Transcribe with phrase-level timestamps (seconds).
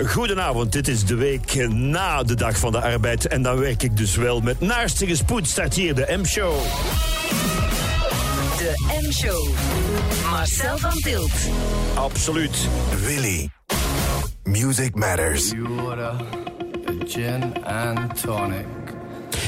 [0.00, 3.26] Goedenavond, dit is de week na de dag van de arbeid.
[3.26, 5.48] En dan werk ik dus wel met naarstige spoed.
[5.48, 6.52] Start hier de M-show.
[8.58, 9.48] De M-show.
[10.30, 11.30] Marcel van Tilt.
[11.94, 12.68] Absoluut.
[13.06, 13.48] Willy.
[14.42, 15.52] Music matters.
[15.58, 18.66] Water, a gin and tonic.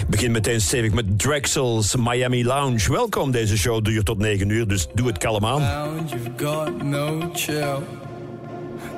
[0.09, 2.93] Begin meteen stevig met Drexel's Miami Lounge.
[2.93, 5.61] Welkom, deze show duurt tot 9 uur, dus doe het kalm aan.
[5.61, 7.79] Lounge, you've got no chill.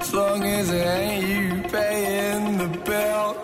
[0.06, 3.36] As long as it ain't you paying the bill.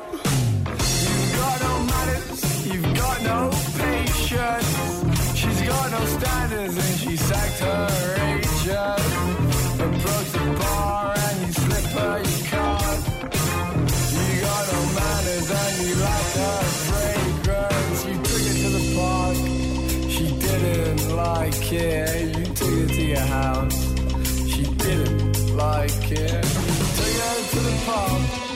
[1.03, 3.51] You've got no manners, you've got no
[3.83, 4.71] patience.
[5.35, 7.89] She's got no standards and she sacked her
[8.31, 9.03] agent.
[9.77, 9.89] The
[10.61, 11.53] bar and you
[11.99, 13.01] her your card.
[14.15, 18.05] You got no manners and you like her fragrance.
[18.07, 19.37] You took it to the park,
[20.15, 22.39] she didn't like it.
[22.39, 23.79] You took it to your house,
[24.55, 26.42] she didn't like it.
[27.83, 28.52] You took her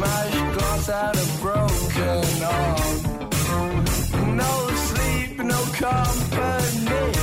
[0.00, 4.34] Smashed glass out a broken arm.
[4.34, 7.19] No sleep, no company.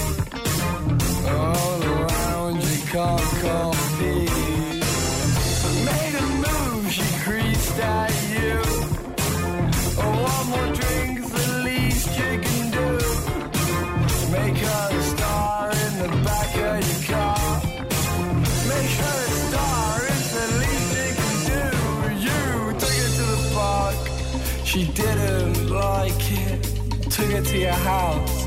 [27.48, 28.45] To your house.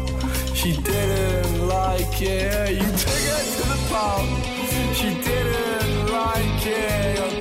[0.55, 2.73] She didn't like it.
[2.73, 4.27] You took her to the pub.
[4.95, 7.40] She didn't like it.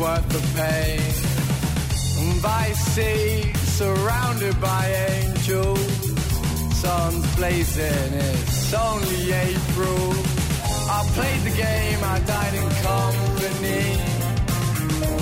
[0.00, 1.12] Worth the pain.
[2.40, 5.92] By sea, surrounded by angels.
[6.80, 10.02] Sun's blazing, it's only April.
[10.96, 13.86] I played the game, I died in company.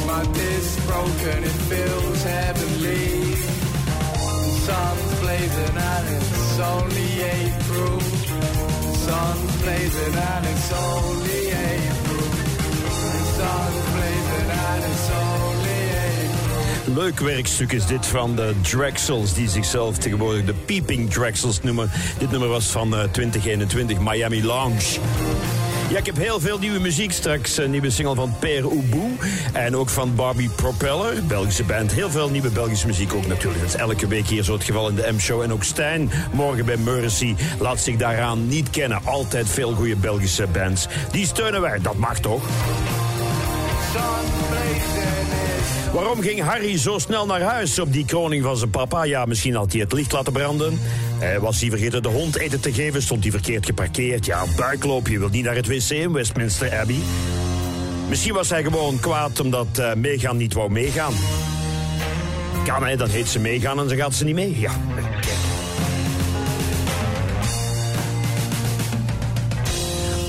[0.06, 3.34] My disc broken, it feels heavenly.
[4.66, 7.10] Sun's blazing and it's only
[7.40, 8.00] April.
[9.06, 12.28] Sun's blazing and it's only April.
[13.38, 13.97] Sun's
[16.94, 21.90] Leuk werkstuk is dit van de Drexels, die zichzelf tegenwoordig de Peeping Drexels noemen.
[22.18, 24.98] Dit nummer was van eh, 2021, Miami Lounge.
[25.90, 27.12] Ja, ik heb heel veel nieuwe muziek.
[27.12, 29.10] Straks een nieuwe single van Per Oeboe.
[29.52, 31.92] En ook van Barbie Propeller, Belgische band.
[31.92, 33.62] Heel veel nieuwe Belgische muziek ook natuurlijk.
[33.62, 35.42] Dat is elke week hier zo het geval in de M-show.
[35.42, 39.00] En ook Stijn, morgen bij Mercy, laat zich daaraan niet kennen.
[39.04, 40.86] Altijd veel goede Belgische bands.
[41.10, 42.42] Die steunen wij, dat mag toch?
[45.98, 49.04] Waarom ging Harry zo snel naar huis op die kroning van zijn papa?
[49.04, 50.80] Ja, misschien had hij het licht laten branden.
[51.18, 53.02] Eh, was hij vergeten de hond eten te geven?
[53.02, 54.26] Stond hij verkeerd geparkeerd?
[54.26, 56.98] Ja, buikloop, je wilt niet naar het wc in Westminster Abbey.
[58.08, 61.12] Misschien was hij gewoon kwaad omdat uh, Megan niet wou meegaan.
[62.64, 64.60] Kan hè, dan heet ze meegaan en dan gaat ze niet mee.
[64.60, 64.72] Ja,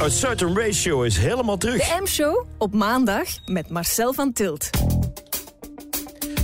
[0.01, 1.77] A Certain Ratio is helemaal terug.
[1.77, 4.69] De M-show op maandag met Marcel van Tilt.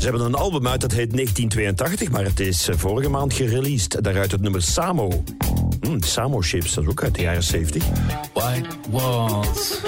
[0.06, 4.04] Ze hebben een album uit dat heet 1982, maar het is eh, vorige maand gereleased.
[4.04, 5.24] Daaruit het nummer Samo.
[5.82, 7.84] Mm, Samo Chips, dat is ook uit de jaren 70.
[8.34, 9.80] White walls,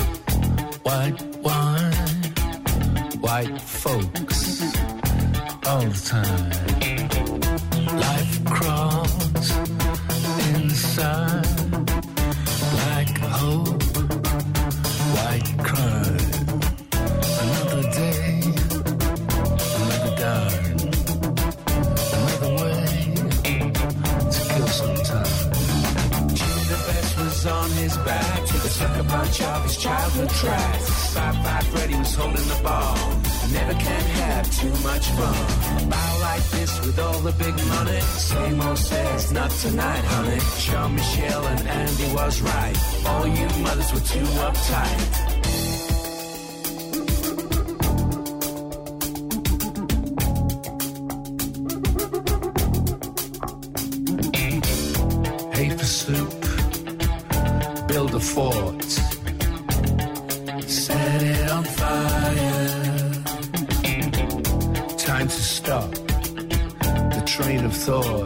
[0.83, 1.91] white wine,
[3.21, 4.61] white folks,
[5.61, 6.49] all the time.
[7.95, 9.51] Life crawls
[10.55, 11.46] inside,
[28.77, 31.13] sucker punch off his childhood tracks.
[31.15, 32.95] Five five Freddy was holding the ball.
[33.51, 35.89] Never can have too much fun.
[35.89, 38.01] Bow like this with all the big money.
[38.31, 40.41] Same old says not tonight, honey.
[40.65, 42.77] Jean Michel and Andy was right.
[43.07, 45.36] All you mothers were too uptight.
[67.87, 68.16] soul.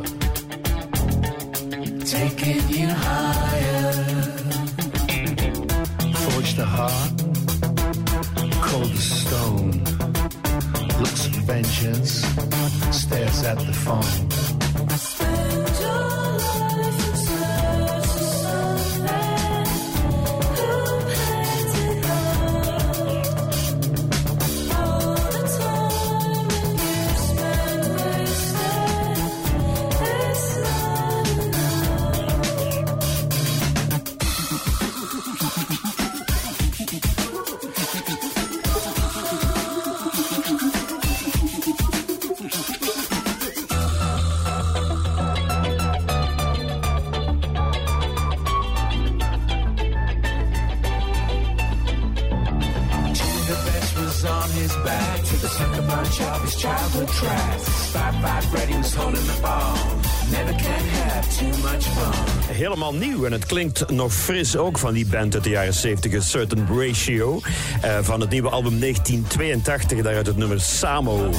[62.91, 66.19] Nieuw en het klinkt nog fris ook van die band uit de jaren 70, A
[66.19, 67.39] Certain Ratio.
[67.81, 71.29] eh, van het nieuwe album 1982, daaruit het nummer Samo.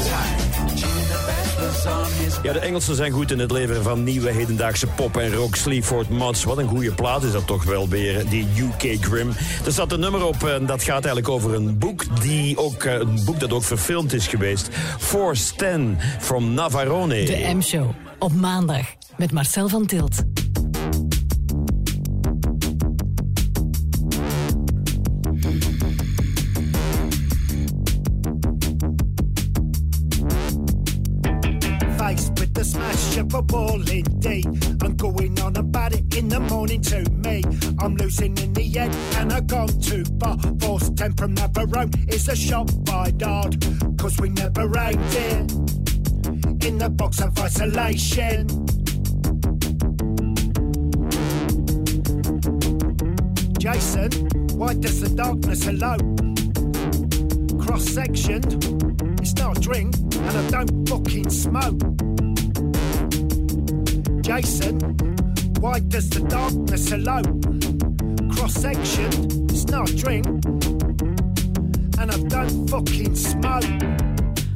[2.43, 5.57] Ja, de Engelsen zijn goed in het leveren van nieuwe hedendaagse pop en rock.
[5.57, 9.29] Sleaford Mods, wat een goede plaat is dat toch wel weer, die UK Grim.
[9.65, 12.93] Er staat een nummer op en dat gaat eigenlijk over een boek, die ook, eh,
[12.95, 14.69] een boek dat ook verfilmd is geweest.
[14.99, 17.25] Force 10 from Navarone.
[17.25, 20.23] De M-show op maandag met Marcel van Tilt.
[34.07, 34.47] Indeed.
[34.83, 37.43] I'm going on about it in the morning to me.
[37.79, 40.39] I'm losing in the end and I've gone too far.
[40.61, 43.63] Force 10 from Navarone is a shot by Dodd.
[43.99, 48.47] Cause we never aimed it in the box of isolation.
[53.59, 54.11] Jason,
[54.59, 55.97] why does the darkness hello?
[57.65, 58.65] Cross sectioned,
[59.21, 62.12] it's not a drink, and I don't fucking smoke.
[64.23, 64.79] Jason,
[65.59, 67.21] why does the darkness hello?
[68.35, 69.11] Cross section,
[69.51, 70.27] it's not a drink,
[71.99, 73.65] and I don't fucking smoke.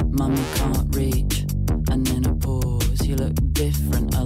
[0.07, 1.45] Mum can't reach,
[1.91, 3.07] and then a pause.
[3.07, 4.23] You look different, a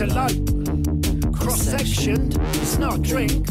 [0.00, 0.44] alone?
[1.32, 3.48] Cross sectioned, it's not a drink,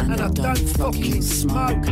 [0.00, 1.86] and I don't fucking smoke.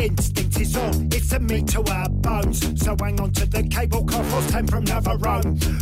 [0.00, 2.82] Instinct is all, it's a me to our bones.
[2.82, 5.81] So hang on to the cable car, force 10 from Navarone.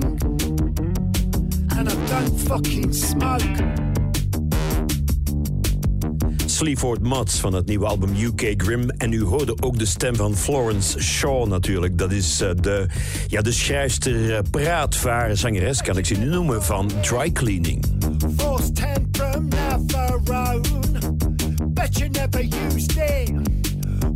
[0.00, 0.22] Drink,
[1.76, 3.80] and I don't fucking smoke.
[6.46, 8.90] Sleaford Mods van het nieuwe album UK Grim.
[8.90, 11.98] En u hoorde ook de stem van Florence Shaw natuurlijk.
[11.98, 12.86] Dat is eh, de,
[13.28, 17.84] ja, de schrijfster, praatvaar, zangeres kan ik ze nu noemen, van Dry Cleaning.
[18.36, 20.78] Force 10 from Navarone.
[21.66, 23.30] Bet you never used it.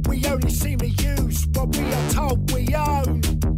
[0.03, 3.54] We only seem to use what we are told we own.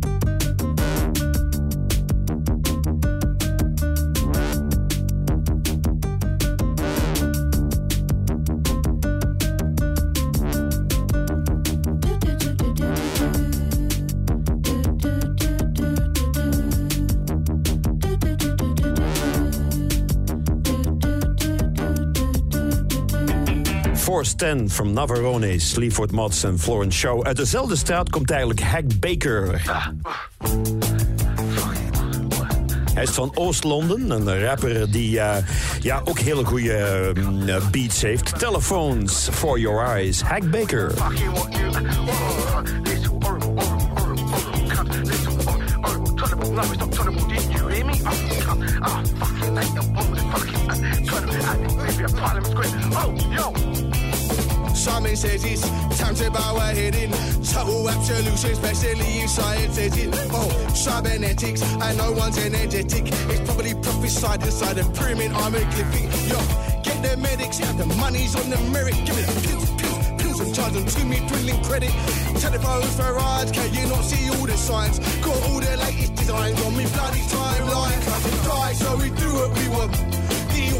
[24.35, 27.23] 10 from Navarone, Sleaford Mods en Florence Shaw.
[27.23, 29.62] Uit dezelfde straat komt eigenlijk Hack Baker.
[32.95, 35.37] Hij is van Oost-Londen, een rapper die eh,
[35.80, 36.73] ja, ook hele goede
[37.47, 38.38] eh, beats heeft.
[38.38, 40.21] Telephones for your eyes.
[40.21, 40.92] Hack Baker.
[54.87, 55.62] Simon says it's
[55.99, 57.11] time to bow our head in.
[57.43, 60.11] Total absolution, especially in says.
[60.31, 63.02] Oh, cybernetics, and no one's energetic.
[63.11, 66.07] It's probably prophesied inside a pyramid hieroglyphic.
[66.31, 66.38] Yo,
[66.87, 68.95] get the medics, the money's on the merit.
[69.05, 71.90] Give it pills, pills, pills, and charge them to me, brilliant credit.
[72.38, 75.00] Telephones for rides, can you not see all the signs?
[75.19, 78.00] Got all the latest designs on me bloody timeline.
[78.47, 80.15] Die, so we do what we want.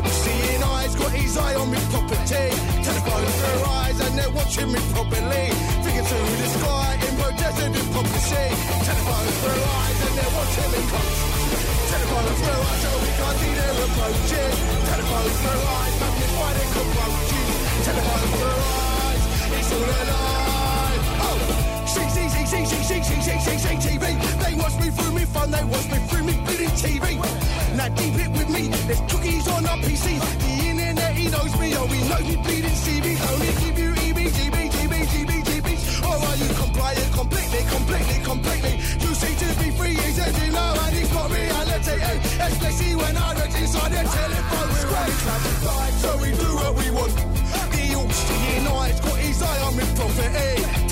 [0.07, 2.47] The all-seeing eyes got his eye on me property.
[2.87, 5.51] Telephones for eyes and they're watching me properly.
[5.83, 8.47] Figure to the sky in protest of hypocrisy.
[8.87, 11.21] Telephones for eyes and they're watching me close.
[11.91, 14.55] Telephones for eyes so we can't see their approaches.
[14.87, 17.51] Telephones for eyes, magnify their cockroaches.
[17.83, 19.23] Telephones for eyes,
[19.59, 20.99] it's all a lie.
[21.27, 21.39] Oh,
[21.91, 24.05] see, see, see, see, see, see, see, see, see, see, TV.
[24.39, 27.19] They watch me through me fun, they watch me through me bleeding TV.
[27.87, 30.19] Now deep it with me, there's cookies on our PC.
[30.19, 33.23] The internet, he knows me, oh, he knows me bleeding CVs.
[33.31, 35.69] Only give you EB, GB, GB, GB, GB.
[36.03, 38.75] Or are you compliant completely, completely, completely?
[39.07, 42.03] You see to be free, he says you and he's got reality.
[42.03, 42.47] eh?
[42.51, 45.11] Especially when I read inside the telephone square.
[46.03, 47.15] So we do what we want.
[47.71, 50.86] The all-seeing eyes got his eye on me property.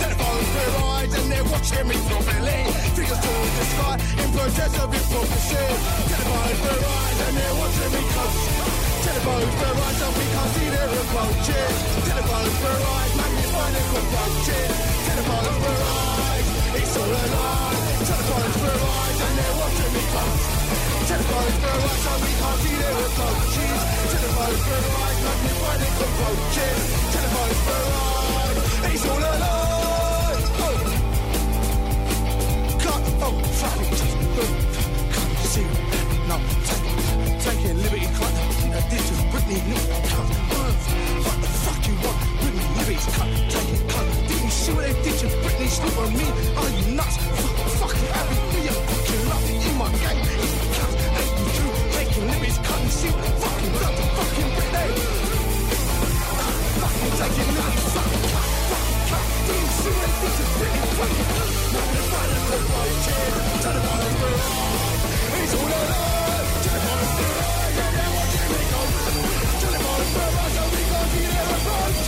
[0.54, 2.60] For eyes and they're watching me properly.
[2.94, 5.66] Figures towards the sky in protest of hypocrisy.
[6.06, 8.38] Telephones for eyes and they're watching me close.
[9.02, 11.74] Telephones for eyes and we can't see their approaches.
[12.06, 14.70] Telephones for eyes, magnify their cockroaches.
[15.10, 16.46] Telephones for eyes,
[16.78, 17.74] it's all a lie.
[18.06, 20.44] Telephones for eyes and they're watching me close.
[21.10, 23.80] Telephones for eyes and we can't see their approaches.
[24.06, 26.78] Telephones for eyes, magnify their cockroaches.
[27.10, 28.58] Telephones for eyes,
[28.94, 29.63] it's all a lie.
[33.64, 33.88] Fuck it,
[35.14, 35.72] can't you see it?
[36.28, 38.34] No, it, it, liberty, cut.
[38.34, 39.58] Uh, this is Britney,
[41.24, 41.94] what the fuck you?
[42.40, 43.82] Britney, liberty, cut, take it.
[44.28, 45.68] Didn't see what they did to Britney?
[45.94, 46.26] On me?
[46.60, 47.16] Are you nuts?
[47.80, 47.94] Fuck,
[48.52, 50.20] be a fucking love in my gang.
[51.94, 54.90] Taking liberties, cut and see fucking love fucking Britney.
[56.80, 57.93] Fucking taking liberties,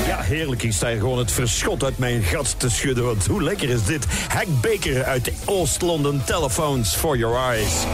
[0.06, 0.62] Ja, heerlijk.
[0.62, 3.04] Ik sta gewoon het verschot uit mijn gat te schudden.
[3.04, 4.06] Want hoe lekker is dit?
[4.28, 6.24] Hack Baker uit Oost-London.
[6.24, 7.84] Telephones for your eyes.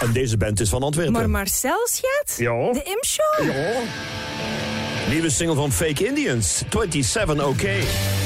[0.00, 1.12] En deze band is van Antwerpen.
[1.12, 2.36] Maar Marcel Schaat?
[2.36, 2.72] Ja.
[2.72, 3.56] De Imshow?
[3.56, 4.17] Ja.
[5.08, 8.17] Nieuwe single van Fake Indians, 27 OK.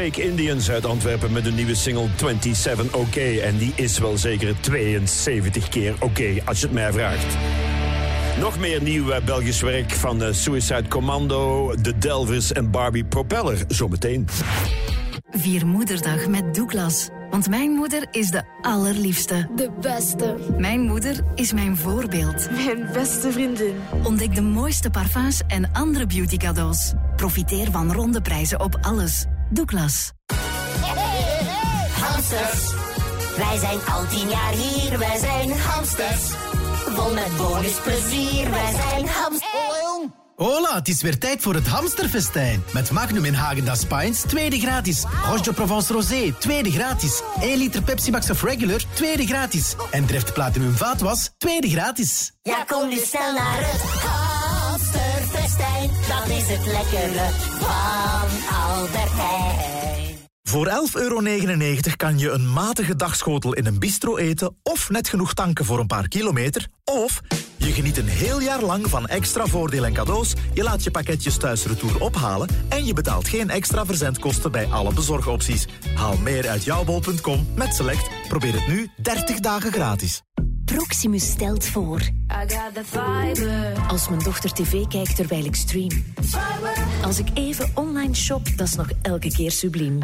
[0.00, 3.16] Fake Indians uit Antwerpen met een nieuwe single 27 OK.
[3.16, 7.36] En die is wel zeker 72 keer oké, als je het mij vraagt.
[8.38, 13.64] Nog meer nieuw eh, Belgisch werk van eh, Suicide Commando, The Delvers en Barbie Propeller.
[13.68, 14.28] Zometeen.
[15.30, 17.08] Vier Moederdag met Douglas.
[17.30, 19.48] Want mijn moeder is de allerliefste.
[19.56, 20.36] De beste.
[20.58, 22.50] Mijn moeder is mijn voorbeeld.
[22.50, 23.74] Mijn beste vriendin.
[24.02, 26.92] Ontdek de mooiste parfums en andere beauty cadeaus.
[27.16, 29.26] Profiteer van ronde prijzen op alles.
[29.50, 30.12] Douglas.
[31.92, 32.72] Hamsters,
[33.36, 36.22] wij zijn al tien jaar hier, wij zijn hamsters.
[36.94, 39.48] Vol met bonusplezier, wij zijn hamsters.
[40.36, 42.62] Hola, het is weer tijd voor het hamsterfestijn.
[42.72, 45.04] Met Magnum in Hagendas Pines, tweede gratis.
[45.26, 47.22] Roche de Provence Rosé, tweede gratis.
[47.40, 49.74] 1 liter Pepsi Max of Regular, tweede gratis.
[49.90, 52.32] En Dreft Platinum Vaatwas, tweede gratis.
[52.42, 54.19] Ja, kom nu snel naar het hamsterfestijn.
[56.10, 59.10] Dat is het lekkere van Albert.
[60.42, 61.20] Voor 11,99 euro
[61.96, 64.56] kan je een matige dagschotel in een bistro eten...
[64.62, 66.66] of net genoeg tanken voor een paar kilometer.
[66.84, 67.20] Of
[67.56, 70.34] je geniet een heel jaar lang van extra voordeel en cadeaus...
[70.52, 72.48] je laat je pakketjes thuis retour ophalen...
[72.68, 75.66] en je betaalt geen extra verzendkosten bij alle bezorgopties.
[75.94, 78.10] Haal meer uit jouwbol.com met Select.
[78.28, 80.22] Probeer het nu 30 dagen gratis.
[80.74, 82.00] Proximus stelt voor.
[83.88, 86.04] Als mijn dochter tv kijkt terwijl ik stream.
[87.02, 89.98] Als ik even online shop, dat is nog elke keer subliem.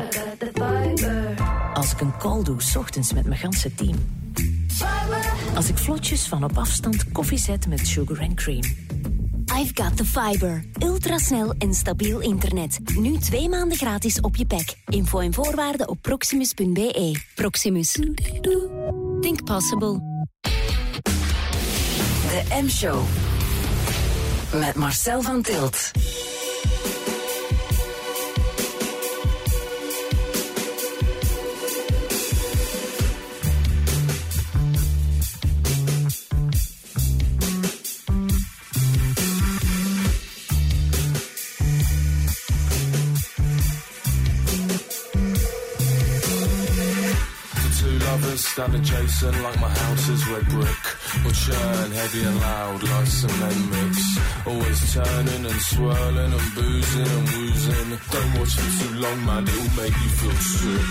[1.75, 3.97] Als ik een call doe, 's ochtends met mijn ganse team.
[5.55, 8.63] Als ik vlotjes van op afstand koffie zet met sugar and cream.
[9.61, 10.65] I've got the fiber.
[10.79, 12.79] Ultrasnel en stabiel internet.
[12.97, 14.75] Nu twee maanden gratis op je pack.
[14.87, 17.21] Info en voorwaarden op proximus.be.
[17.35, 17.93] Proximus.
[19.21, 20.16] Think possible.
[22.37, 23.03] De M-show.
[24.53, 25.91] Met Marcel van Tilt.
[48.37, 50.83] Stand adjacent like my house is red brick.
[51.25, 54.19] Or churn heavy and loud like cement mix.
[54.47, 57.99] Always turning and swirling and boozing and woozing.
[58.13, 60.87] Don't watch for too long, man, it'll make you feel sick.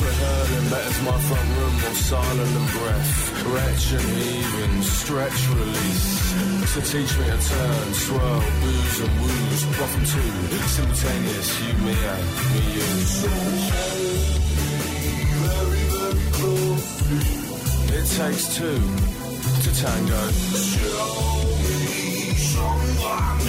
[0.00, 3.12] Preferring better's my front room more silent than breath.
[3.54, 6.08] Retch and heaving, stretch, release.
[6.72, 9.62] So teach me a turn, swirl, booze and wooze.
[9.80, 10.30] And two,
[10.68, 14.59] simultaneous, you, me, and me, you.
[16.42, 18.80] It takes two
[19.60, 20.22] to tango.
[20.56, 21.12] Show
[21.60, 23.40] me someone.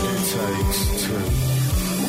[0.00, 1.24] It takes two.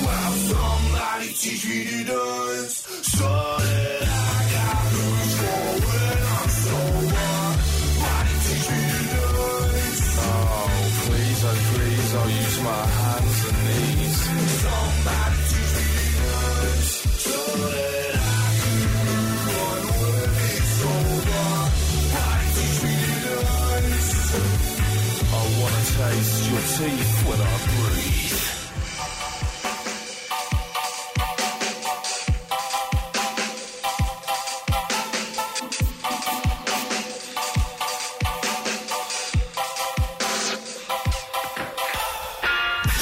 [0.06, 2.76] Wow, somebody teach me to dance
[3.12, 4.88] so that I got
[5.88, 6.48] when I'm
[8.48, 9.24] teach me to
[9.76, 10.08] dance.
[10.24, 10.72] Oh,
[11.04, 13.01] please, oh please, I'll use my
[25.98, 28.22] taste your teeth when I breathe.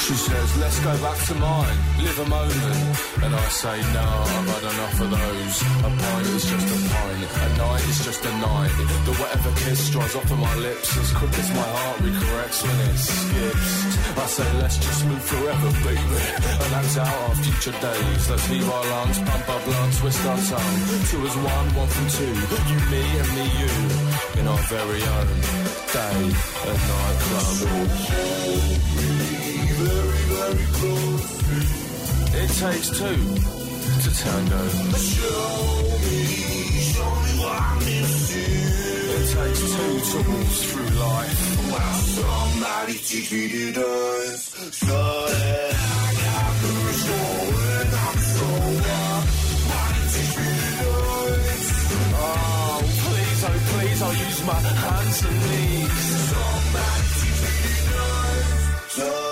[0.01, 2.98] She says, let's go back to mine, live a moment.
[3.21, 5.55] And I say, no, I've had enough of those.
[5.83, 8.71] A pint is just a pint, a night is just a night.
[9.05, 12.77] The whatever kiss dries off of my lips as quick as my heart recorrects when
[12.87, 13.99] it skips.
[14.17, 16.19] I say, let's just move forever, baby.
[16.63, 18.29] And act out our future days.
[18.29, 20.79] Let's leave our lungs, pump our blood, twist our tongue.
[21.11, 22.33] Two is one, one from two.
[22.71, 23.71] You, me, and me, you.
[24.39, 25.29] In our very own
[25.91, 26.19] day
[26.71, 27.57] and night club.
[29.79, 31.78] Very, very close.
[32.41, 33.19] It takes two
[34.03, 34.63] to tango.
[34.95, 35.51] Show
[36.03, 36.23] me,
[36.93, 37.81] show me what I'm.
[37.83, 41.39] It takes two to walk through life.
[41.69, 44.43] Wow, somebody teach me to dance.
[44.71, 44.97] So
[45.27, 46.53] that I got
[47.03, 47.75] sober.
[48.39, 50.49] Somebody teach me
[50.79, 50.91] to
[51.35, 51.69] dance.
[52.15, 55.97] Oh, please, oh please, I'll use my hands and knees.
[56.31, 58.63] Somebody teach me to dance.
[58.95, 59.28] So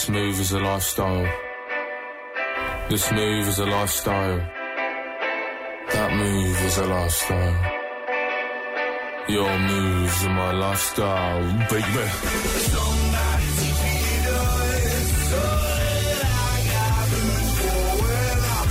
[0.00, 1.28] This move is a lifestyle.
[2.88, 4.38] This move is a lifestyle.
[5.92, 7.54] That move is a lifestyle.
[9.28, 12.08] Your moves are my lifestyle, baby.
[12.72, 13.96] Somebody teach me
[16.24, 17.12] I got
[18.00, 18.70] when I'm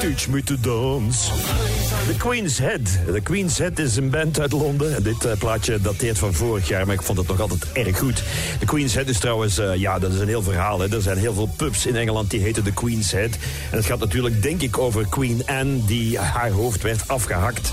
[0.00, 1.71] teach me to dance.
[2.06, 2.84] The Queen's Head.
[3.06, 4.96] The Queen's Head is een band uit Londen.
[4.96, 7.98] En dit eh, plaatje dateert van vorig jaar, maar ik vond het nog altijd erg
[7.98, 8.22] goed.
[8.58, 10.80] The Queen's Head is trouwens, eh, ja, dat is een heel verhaal.
[10.80, 10.94] Hè.
[10.94, 13.30] Er zijn heel veel pubs in Engeland die heten The Queen's Head.
[13.70, 17.72] En het gaat natuurlijk, denk ik, over Queen Anne, die haar hoofd werd afgehakt.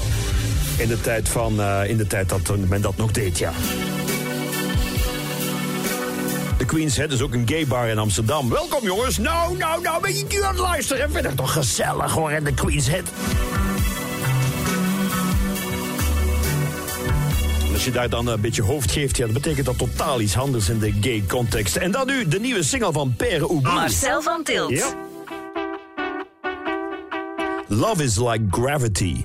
[0.78, 3.52] In de tijd, van, eh, in de tijd dat men dat nog deed, ja.
[6.58, 8.50] De Queen's Head is ook een gay bar in Amsterdam.
[8.50, 9.18] Welkom jongens.
[9.18, 11.12] Nou, nou, nou, ben je nu aan het luisteren?
[11.12, 13.12] Vind ik toch gezellig hoor, in de Queen's Head.
[17.80, 20.70] Als je daar dan een beetje hoofd geeft, ja, dat betekent dat totaal iets anders
[20.70, 21.76] in de gay context.
[21.76, 23.74] En dan nu de nieuwe single van Pere Oeboe.
[23.74, 24.70] Marcel van Tilt.
[24.70, 24.96] Ja.
[27.68, 29.22] Love is like gravity.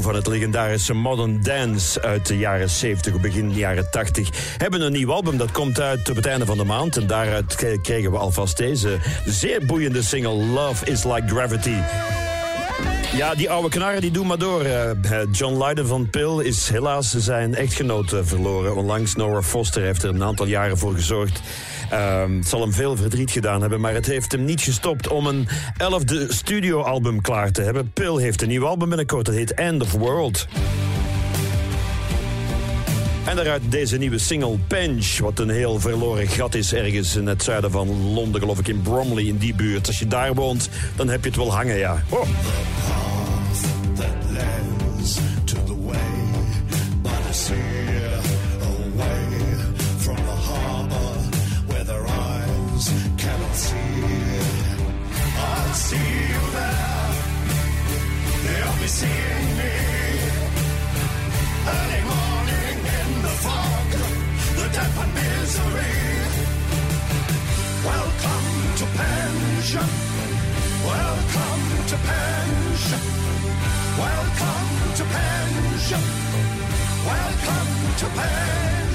[0.00, 4.92] Van het legendarische Modern Dance uit de jaren 70 of begin jaren 80 hebben een
[4.92, 6.96] nieuw album dat komt uit op het einde van de maand.
[6.96, 11.76] En daaruit kregen we alvast deze zeer boeiende single Love is Like Gravity.
[13.16, 14.62] Ja, die oude knarren die doen maar door.
[14.62, 14.90] Eh,
[15.32, 18.76] John Lydon van Pill is helaas zijn echtgenoot eh, verloren.
[18.76, 21.40] Onlangs Nora Foster heeft er een aantal jaren voor gezorgd.
[21.90, 25.26] Ehm, het zal hem veel verdriet gedaan hebben, maar het heeft hem niet gestopt om
[25.26, 27.92] een elfde studioalbum klaar te hebben.
[27.92, 30.46] Pill heeft een nieuw album binnenkort, dat heet End of World.
[33.24, 37.42] En daaruit deze nieuwe single Penge, wat een heel verloren gat is ergens in het
[37.42, 39.86] zuiden van Londen, geloof ik in Bromley, in die buurt.
[39.86, 42.02] Als je daar woont, dan heb je het wel hangen, ja.
[42.08, 42.28] Oh.
[73.98, 76.00] Welcome to Pension.
[77.04, 78.87] Welcome to Penge.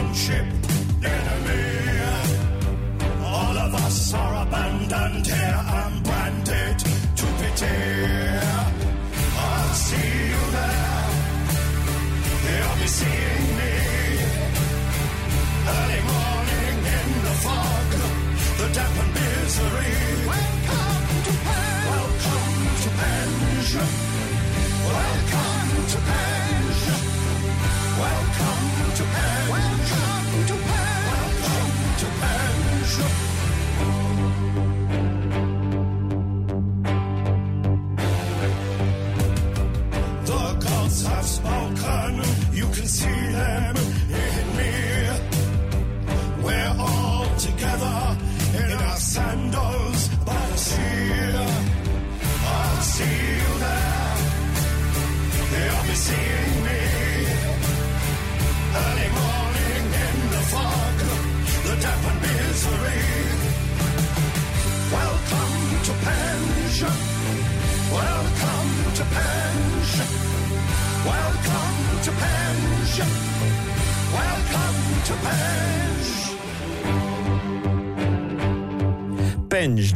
[0.00, 0.46] Longship
[1.04, 1.66] enemy.
[3.22, 6.78] All of us are abandoned here and branded
[7.18, 7.80] to pity.
[9.46, 11.08] I'll see you there.
[12.44, 13.74] They'll be seeing me
[15.76, 17.88] early morning in the fog,
[18.60, 19.96] the damp and misery.
[20.32, 21.90] Welcome to Penge.
[21.92, 22.48] Welcome
[22.84, 23.72] to Penge.
[24.92, 26.86] Welcome to Penge.
[28.02, 28.66] Welcome
[28.98, 29.79] to Penge.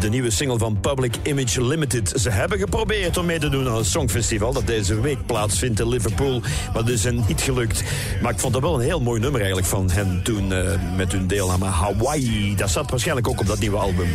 [0.05, 2.13] De nieuwe single van Public Image Limited.
[2.17, 5.89] Ze hebben geprobeerd om mee te doen aan het Songfestival dat deze week plaatsvindt in
[5.89, 7.83] Liverpool, maar dat is hen niet gelukt.
[8.23, 11.13] Maar ik vond dat wel een heel mooi nummer eigenlijk van hen toen eh, met
[11.13, 12.55] hun deelname Hawaii.
[12.57, 14.09] Dat zat waarschijnlijk ook op dat nieuwe album.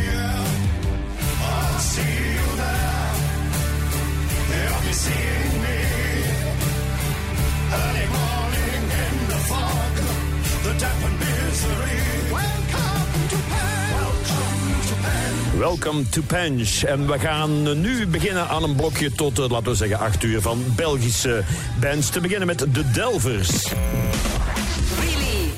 [15.80, 16.86] Welcome to Penge.
[16.86, 20.40] En we gaan nu beginnen aan een blokje tot, eh, laten we zeggen, acht uur
[20.40, 21.44] van Belgische
[21.80, 22.10] bands.
[22.10, 23.72] Te beginnen met de Delvers.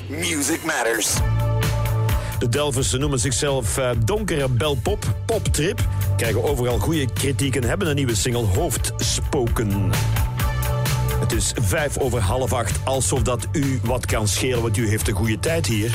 [0.09, 1.15] Music Matters.
[2.39, 5.81] De Delvers ze noemen zichzelf eh, donkere belpop, poptrip.
[6.17, 9.91] Krijgen overal goede kritiek en hebben een nieuwe single Hoofdspoken.
[11.21, 15.09] Het is vijf over half acht, alsof dat u wat kan schelen, want u heeft
[15.09, 15.91] een goede tijd hier.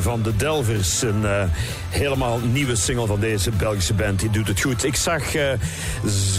[0.00, 1.02] Van de Delvers.
[1.02, 1.44] Een eh,
[1.88, 4.20] helemaal nieuwe single van deze Belgische band.
[4.20, 4.84] Die doet het goed.
[4.84, 5.52] Ik zag eh,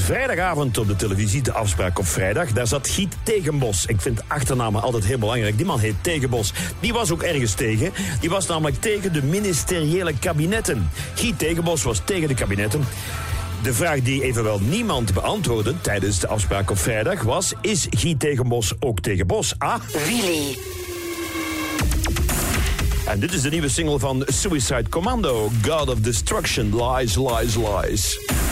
[0.05, 2.51] vrijdagavond op de televisie de afspraak op vrijdag.
[2.51, 3.85] Daar zat Giet Tegenbos.
[3.85, 5.57] Ik vind achternamen altijd heel belangrijk.
[5.57, 6.53] Die man heet Tegenbos.
[6.79, 7.91] Die was ook ergens tegen.
[8.19, 10.89] Die was namelijk tegen de ministeriële kabinetten.
[11.13, 12.85] Giet Tegenbos was tegen de kabinetten.
[13.61, 17.53] De vraag die evenwel niemand beantwoordde tijdens de afspraak op vrijdag was...
[17.61, 19.55] is Giet Tegenbos ook tegen Bos?
[19.57, 19.75] Ah,
[20.07, 20.57] Really?
[23.13, 28.42] En dit is de nieuwe single van Suicide Commando, God of Destruction, Lies, Lies, Lies.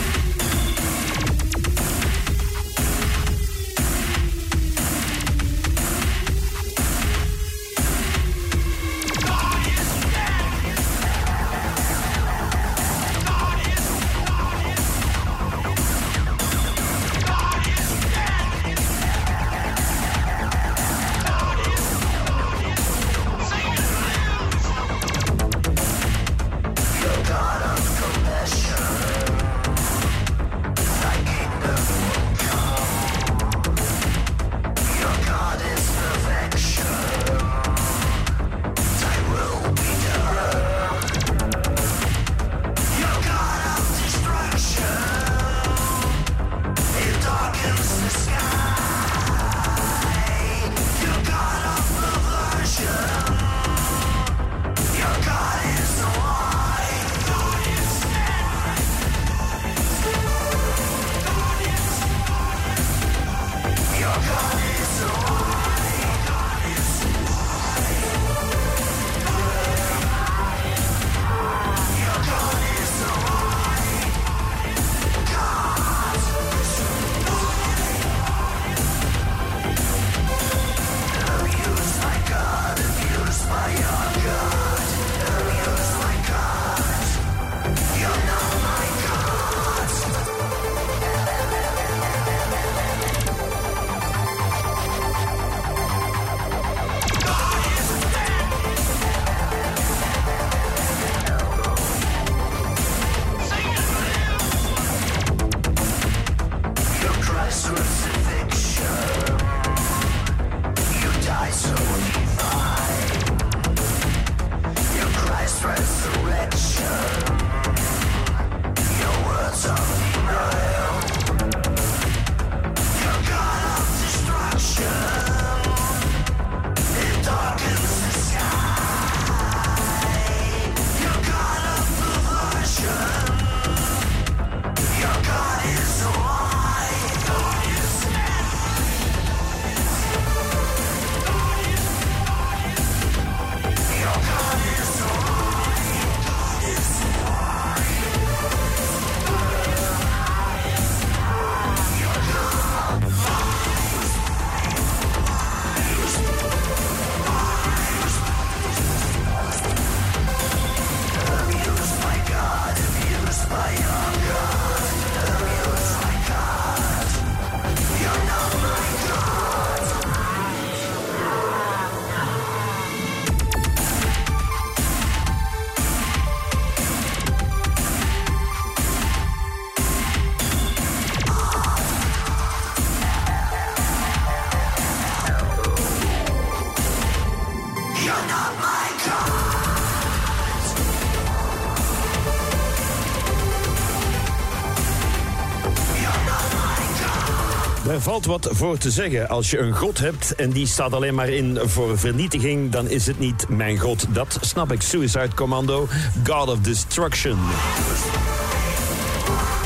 [198.01, 199.29] Er valt wat voor te zeggen.
[199.29, 203.07] Als je een god hebt en die staat alleen maar in voor vernietiging, dan is
[203.07, 204.05] het niet mijn god.
[204.09, 204.81] Dat snap ik.
[204.81, 205.87] Suicide Commando,
[206.23, 207.37] God of Destruction.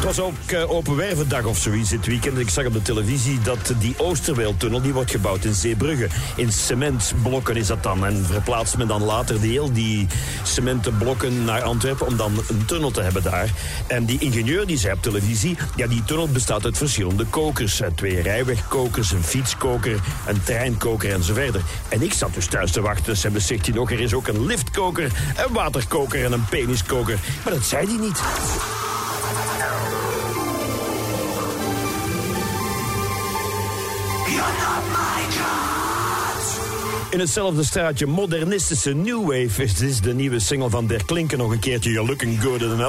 [0.05, 2.37] Was ook uh, open wervendag of zoiets dit weekend.
[2.37, 6.07] Ik zag op de televisie dat die Oosterweeltunnel die wordt gebouwd in Zeebrugge.
[6.35, 8.05] In cementblokken is dat dan.
[8.05, 10.07] En verplaatst men dan later deel die
[10.43, 13.49] cementenblokken naar Antwerpen om dan een tunnel te hebben daar.
[13.87, 17.81] En die ingenieur die zei op televisie, ja die tunnel bestaat uit verschillende kokers.
[17.95, 21.61] Twee rijwegkokers, een fietskoker, een treinkoker en zo verder.
[21.89, 23.17] En ik zat dus thuis te wachten.
[23.17, 25.11] Ze zegt hij nog, er is ook een liftkoker,
[25.45, 27.19] een waterkoker en een peniskoker.
[27.43, 28.21] Maar dat zei hij niet.
[37.15, 39.63] In hetzelfde straatje modernistische New Wave.
[39.63, 41.37] Is dit de nieuwe single van Der Klinken?
[41.37, 42.81] Nog een keertje You're Looking Good in an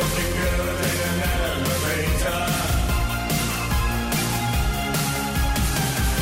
[0.00, 2.42] in an elevator.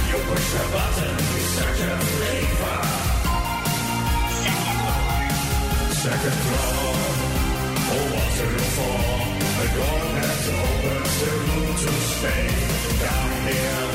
[0.08, 1.46] You push a button, you.
[1.58, 2.82] Second floor.
[6.04, 6.96] Second floor.
[7.90, 8.98] Oh, what's it for?
[9.58, 12.46] The door that opens the room to stay.
[13.04, 13.86] Down here,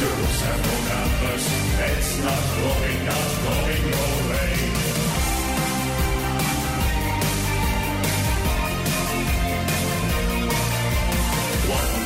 [0.00, 0.08] the
[0.46, 1.44] have no numbers.
[1.90, 4.75] It's not going not going your way.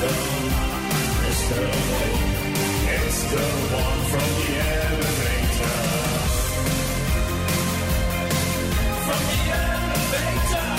[0.00, 0.06] go,
[1.22, 1.60] let's go,
[2.86, 3.44] let's go
[4.10, 5.76] from the elevator.
[9.06, 10.69] From the elevator.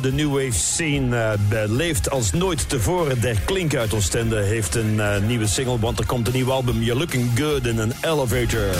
[0.00, 3.20] De New Wave scene uh, leeft als nooit tevoren.
[3.20, 6.82] Der Klink uit Oostende heeft een uh, nieuwe single, want er komt een nieuw album.
[6.82, 8.74] You're Looking Good in an Elevator.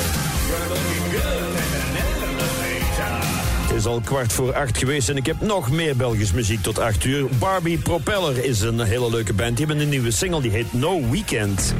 [3.66, 6.78] Het is al kwart voor acht geweest en ik heb nog meer Belgisch muziek tot
[6.78, 7.26] acht uur.
[7.38, 9.56] Barbie Propeller is een hele leuke band.
[9.56, 11.74] Die hebben een nieuwe single, die heet No Weekend.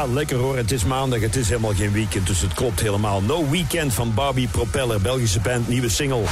[0.00, 0.56] Ja, lekker hoor.
[0.56, 3.22] Het is maandag, het is helemaal geen weekend, dus het klopt helemaal.
[3.22, 6.24] No Weekend van Barbie Propeller, Belgische band, nieuwe single.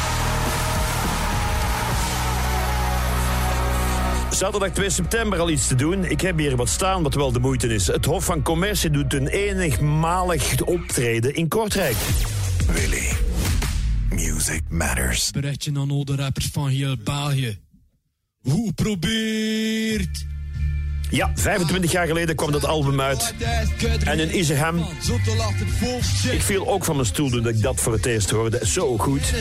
[4.31, 6.05] Zaterdag 2 september al iets te doen.
[6.05, 7.87] Ik heb hier wat staan wat wel de moeite is.
[7.87, 11.97] Het Hof van Commercie doet een enigmalig optreden in Kortrijk.
[12.73, 13.13] Willy.
[14.11, 15.31] Music matters.
[15.31, 17.59] Berichtje aan al de rappers van heel België.
[18.41, 20.28] Hoe probeert?
[21.11, 23.35] Ja, 25 jaar geleden kwam dat album uit.
[24.05, 24.79] En in Isegem,
[26.31, 28.61] ik viel ook van mijn stoel toen ik dat voor het eerst hoorde.
[28.67, 29.33] Zo goed.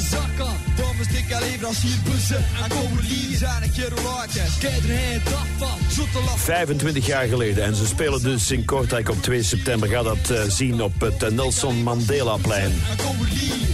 [6.37, 7.63] 25 jaar geleden.
[7.63, 9.89] En ze spelen dus in Kortrijk op 2 september.
[9.89, 12.71] Ga dat eh, zien op het eh, Nelson Mandela-plein.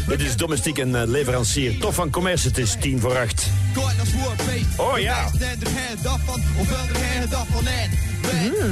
[0.08, 1.80] Dit is domestiek en eh, leverancier.
[1.80, 3.46] Tof van commercie, het is 10 voor 8.
[4.78, 5.30] Oh ja.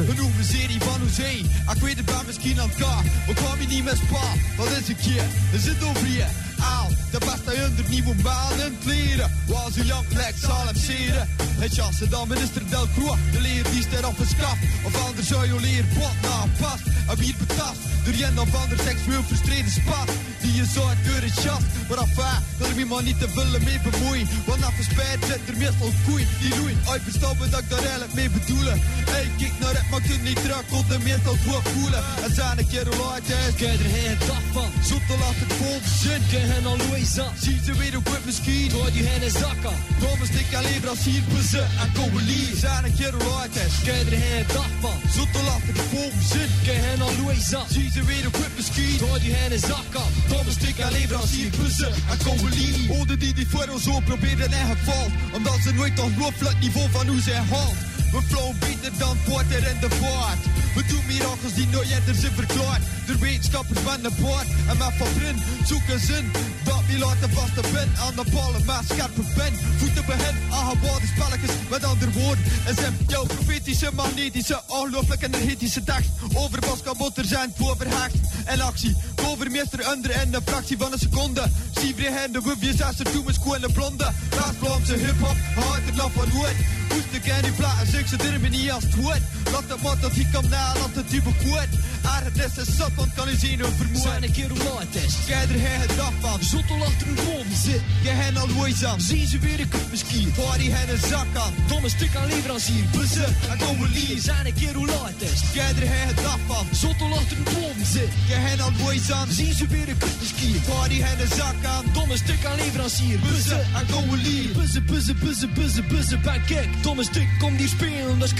[0.07, 1.39] We noemen serie van Hoezee.
[1.75, 3.03] Ik weet het bij misschien aan elkaar.
[3.27, 4.27] We kwam je niet met spa.
[4.57, 5.23] Wat is een keer?
[5.53, 6.25] Er zit over je.
[6.59, 9.31] Aal, de beste onder nieuwe banen kleren.
[9.47, 11.29] Was u lang plek zal hem zeren.
[11.59, 13.19] Het jassen dan minister Del Croix.
[13.31, 14.57] De leer die ster op een skaf.
[14.83, 16.83] Of anders zou je leer wat na past.
[17.09, 17.79] En wie betast.
[18.03, 20.09] Door je of ander seksueel frustrerende spat.
[20.41, 21.63] Die je zo door het jas.
[21.89, 24.27] Maar enfin, wil ik me maar niet te veel mee bemoeien.
[24.45, 26.27] Want na verspreid zit er meestal koeien.
[26.41, 26.79] Die loeien.
[26.91, 28.75] Uit bestappen dat ik daar eigenlijk mee bedoelen.
[29.13, 30.63] Hey, kijk naar het, maakt het niet terug.
[30.69, 32.03] Komt er meestal goed voelen.
[32.23, 33.55] En zijn een keer hoe laat is.
[33.61, 34.69] Kijk er geen dag van.
[34.89, 36.21] Zo te laat het vol zin.
[36.31, 38.69] Kijk hen al Zie ze weer op het misschien.
[38.69, 39.75] Gooi die hen in zakken.
[39.99, 41.69] Thomas ik aan leverancier bezit.
[41.81, 42.59] En komen lief.
[42.59, 43.75] Zijn een keer laat is.
[43.83, 44.97] Kijk er geen dag van.
[45.15, 46.49] Zo te laat het vol zin.
[46.63, 47.61] Kijk hen al Louisa.
[47.69, 48.97] Zie ze weer op het misschien.
[48.99, 50.07] Gooi die hen in zakken.
[50.29, 51.95] Thomas ik aan leverancier bezit.
[52.11, 52.87] En komen lief.
[52.87, 55.05] Hoorden die die voor ons zo proberen en geval.
[55.33, 57.79] Omdat ze nooit ongelooflijk niveau van hoe zij haalt.
[58.11, 60.43] We flow beter dan Porter en de Voort.
[60.75, 62.81] We doen mirakels die nooit eerder zijn verklaard.
[63.05, 66.31] De wetenschappers van de boord en met van Brin zoeken zin.
[66.63, 69.53] Dat wie laten vaste pen aan de ballen met scherpe pen.
[69.77, 72.43] Voeten begin, aangeboden spelletjes met andere woorden.
[72.65, 76.09] En zijn jouw profetische, magnetische, ongelooflijk energetische tekst.
[76.33, 78.95] Over Pascal Botter zijn voorverhaakt en actie.
[79.25, 81.43] Overmeester onder in de fractie van een seconde.
[81.79, 84.11] Zie vrijheid, de wubjes, zes er toen met de blonde.
[84.29, 86.55] West-Vlaamse hip-hop, hard het laf van nooit.
[86.89, 89.21] Hoest ik en die platen, zeg ze durven niet als het.
[89.51, 91.67] Laat de mat dat hij kan na, laat het type goed.
[92.01, 94.03] Aardig is zat, want kan u zien hoe vermoeid.
[94.03, 95.13] Zijn een keer hoe laat is.
[95.27, 96.39] Kijk er het af van.
[96.43, 97.81] Zottel achter een boom zit.
[98.03, 99.01] Je hen al nooit aan.
[99.01, 100.27] Zien ze weer een kutmeskier.
[100.35, 101.53] Waar die hen een zak aan.
[101.67, 102.83] Domme stuk aan leverancier.
[102.91, 104.23] Bussen en komen lief.
[104.23, 105.41] Zijn een keer hoe laat is.
[105.53, 106.65] Kijk er het af van.
[106.71, 108.11] Zottel achter een boom zit.
[108.27, 109.31] Je hen al nooit aan.
[109.31, 110.59] Zien ze weer een kutmeskier.
[110.67, 111.85] Waar die hen een zak aan.
[111.93, 113.19] Domme stuk aan leverancier.
[113.19, 114.51] Bussen en komen lief.
[114.53, 116.21] Buzzen, buzzen, buzzen, buzzen, buzzen.
[116.21, 116.69] Bij kijk.
[116.83, 117.90] Domme stuk, kom hier spelen.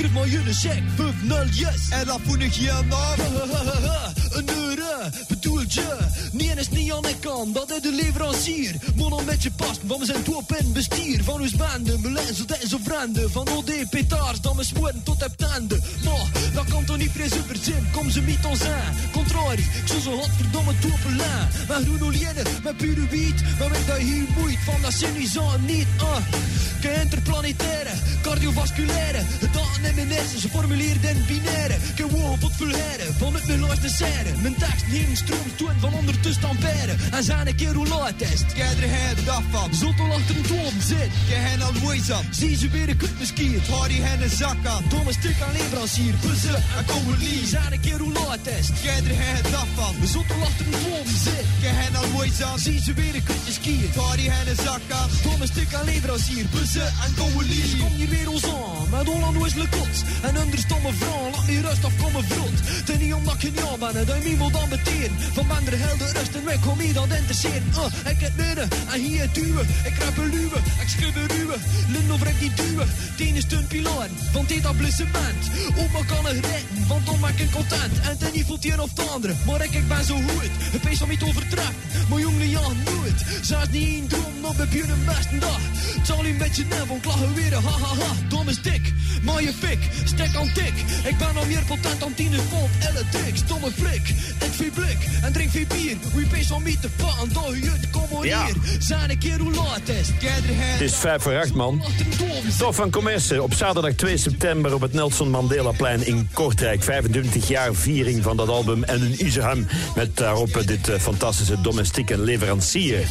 [0.02, 0.82] Schrijf maar jullie check.
[0.98, 1.90] 5-0, yes.
[1.90, 3.20] En dan voel ik je naam.
[4.32, 5.98] Een euro, bedoel je?
[6.32, 8.76] Nee, is niet aan de kant, dat is de leverancier.
[8.96, 11.24] Moet een beetje passen, want we zijn top in bestier.
[11.24, 13.32] Van ons banden, mijn lens, dat is op branden.
[13.32, 15.82] Van OD petaars, dan mijn smoren tot heb tanden.
[16.06, 18.96] Maar, dat kan toch niet vrij super zin, kom ze niet ons aan.
[19.12, 21.48] Contrari, ik zou zo godverdomme toppelijn.
[21.68, 23.42] Met groene oliënen, met pure wiet.
[23.60, 26.18] Maar met dat hier moeit, van dat sinusaan niet, ah.
[26.82, 27.90] Ke interplanetaire,
[28.22, 29.20] cardiovasculaire.
[29.42, 31.78] In mijn hersenen, ze formuleert in binaire.
[32.12, 34.32] Woon tot vulgaire, van het mijn de serre.
[34.42, 36.96] Mijn tekst neemt stroom toon van ondertussen ampère.
[37.12, 38.42] En zijn een keer hoe laat is.
[38.54, 39.74] Kijk er het af van.
[39.74, 41.12] Zottel achter een toon zit.
[41.28, 41.74] Je hen al
[42.16, 42.26] aan.
[42.32, 43.60] Zie ze weer een kutmeskier.
[43.70, 44.84] Waar die hen een zak aan.
[44.90, 46.14] Domme stuk aan leverancier.
[46.22, 47.50] Buzzen en komen lief.
[47.50, 48.68] Zijn een keer hoe laat is.
[48.84, 50.08] Kijk er het af van.
[50.08, 51.46] Zottel achter een toon zit.
[51.62, 52.06] Je hen al
[52.44, 52.60] aan.
[52.60, 53.88] Zie ze weer een kutmeskier.
[53.96, 55.10] Waar die hen een zak aan.
[55.24, 56.46] Domme stuk aan leverancier.
[56.52, 57.80] Buzzen en komen lief.
[57.80, 58.90] Kom hier weer ons aan.
[58.90, 59.68] Met Holland is le.
[60.22, 61.30] En onder stomme vrouw.
[61.32, 62.86] Laat me rust afkomen vrot.
[62.86, 64.06] Ten niet omdat ik niet ben.
[64.06, 65.12] Dat je dan meteen.
[65.34, 66.60] Van minder helder rust en weg.
[66.60, 67.64] Kom dan interesseren.
[67.76, 68.68] Uh, ik het binnen.
[68.94, 69.68] En hier het duwen.
[69.84, 70.58] Ik krap een luwe.
[70.82, 71.56] Ik schub een ruwe.
[71.88, 72.88] Lin of ik die duwen.
[73.16, 73.68] Tien is een.
[74.32, 75.42] Van dit etablissement.
[75.78, 76.88] Oma kan het redden.
[76.88, 78.00] Want dan maak ik content.
[78.10, 79.34] En ten niet voelt hier of de.
[79.46, 80.52] Maar ik, ik ben zo goed.
[80.60, 81.76] Het pees van niet overtreffen.
[82.10, 83.20] Maar jongen, ja, nooit.
[83.42, 84.34] Zelfs niet in droom.
[84.42, 85.60] Nog heb je een beste dag.
[85.98, 87.54] Het zal een beetje net van klagen weer.
[87.54, 88.12] Ha ha ha.
[88.28, 88.94] Dom is dik.
[89.22, 89.80] Mooie fik.
[90.04, 90.74] Stek aan tik.
[91.04, 92.70] Ik ben al meer potent dan 10 volt.
[92.80, 93.36] Elle dik.
[93.36, 94.10] Stomme flik.
[94.40, 94.98] Ik vier blik.
[95.22, 95.98] En drink vier bier.
[96.14, 97.34] Wie pees van niet te pakken.
[97.34, 98.56] Door je kom hier.
[98.80, 100.08] Zijn een keer hoe laat is.
[100.20, 101.84] Het is vijf voor acht, man.
[102.58, 106.84] Tof van Commerce op zaterdag 2 september op het Nelson Mandelaplein in Kortrijk.
[106.84, 112.18] 25 jaar viering van dat album en een Iseham met daarop dit eh, fantastische domestieke
[112.18, 113.08] leverancier.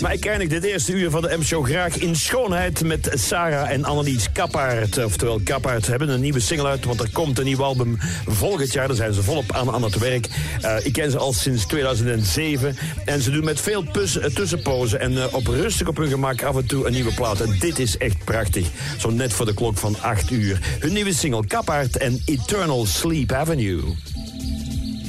[0.00, 3.84] Maar ik eindig dit eerste uur van de M-show graag in schoonheid met Sarah en
[3.84, 4.32] Annelies
[4.78, 5.04] Kappaert.
[5.04, 8.86] Oftewel Kappaert hebben een nieuwe single uit, want er komt een nieuw album volgend jaar.
[8.86, 10.28] Daar zijn ze volop aan, aan het werk.
[10.60, 15.00] Eh, ik ken ze al sinds 2007 en ze doen met veel pus, eh, tussenpozen
[15.00, 17.40] en eh, op rustig op hun gemak af en toe een nieuwe plaat.
[17.40, 18.68] En dit is echt prachtig.
[18.98, 20.58] Zo net voor de klok van 8 uur.
[20.78, 23.82] Hun nieuwe single Kappaert en Eternal Sleep Avenue.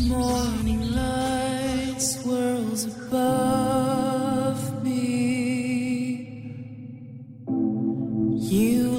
[0.07, 5.29] Morning light swirls above me.
[8.49, 8.98] You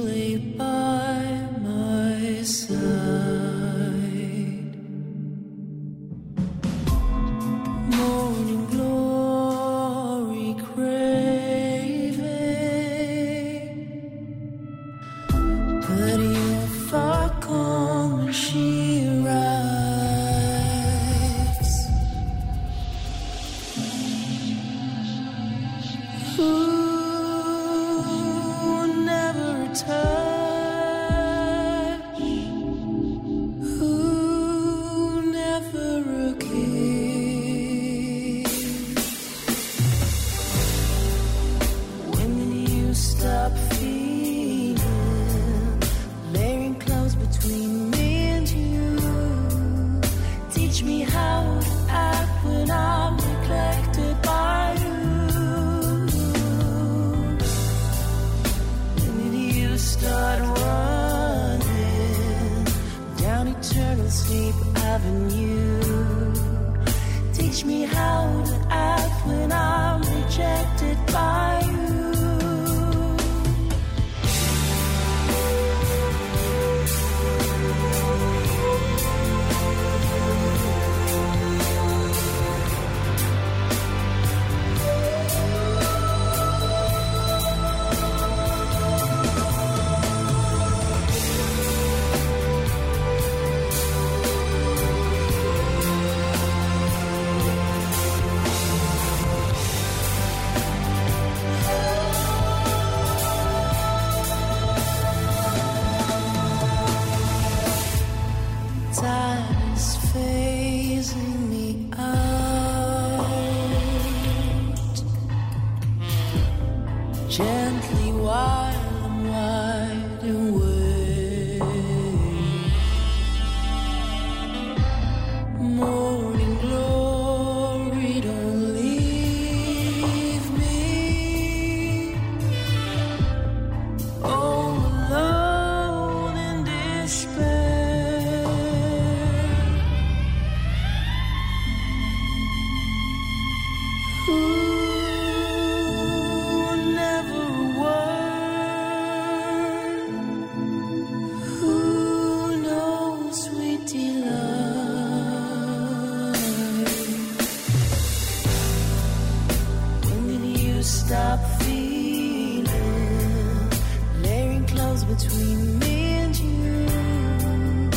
[165.11, 167.91] between me and you.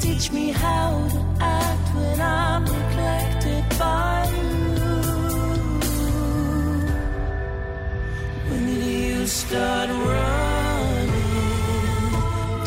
[0.00, 4.86] Teach me how to act when I'm neglected by you.
[8.50, 11.12] When you start running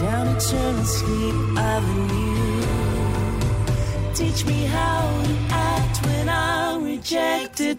[0.03, 2.61] down eternal sleep avenue?
[4.15, 7.77] Teach me how to act when I'm rejected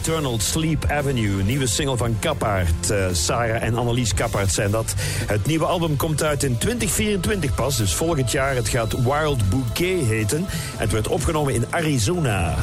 [0.00, 2.90] Eternal Sleep Avenue, nieuwe single van Kappaard.
[2.90, 4.94] Eh, Sarah en Annelies Kappaard zijn dat.
[5.26, 8.54] Het nieuwe album komt uit in 2024 pas, dus volgend jaar.
[8.54, 10.44] Het gaat Wild Bouquet heten.
[10.76, 12.54] Het werd opgenomen in Arizona.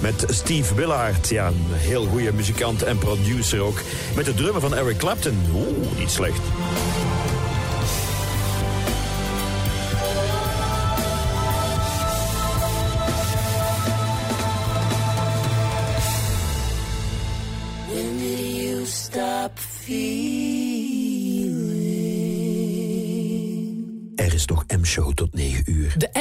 [0.00, 3.80] Met Steve Willard, ja, een heel goede muzikant en producer ook.
[4.16, 5.38] Met de drummer van Eric Clapton.
[5.54, 6.40] Oeh, niet slecht.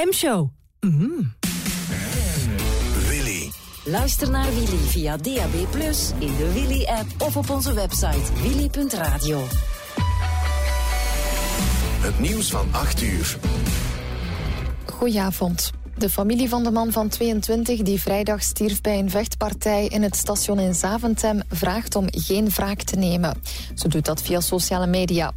[0.09, 0.49] M-show.
[3.07, 3.51] Willy.
[3.83, 5.53] Luister naar Willy via DAB+,
[6.19, 9.43] in de Willy-app of op onze website willy.radio.
[11.99, 13.37] Het nieuws van 8 uur.
[14.85, 15.71] Goedenavond.
[15.97, 20.15] De familie van de man van 22 die vrijdag stierf bij een vechtpartij in het
[20.15, 23.41] station in Zaventem vraagt om geen wraak te nemen.
[23.75, 25.31] Ze doet dat via sociale media.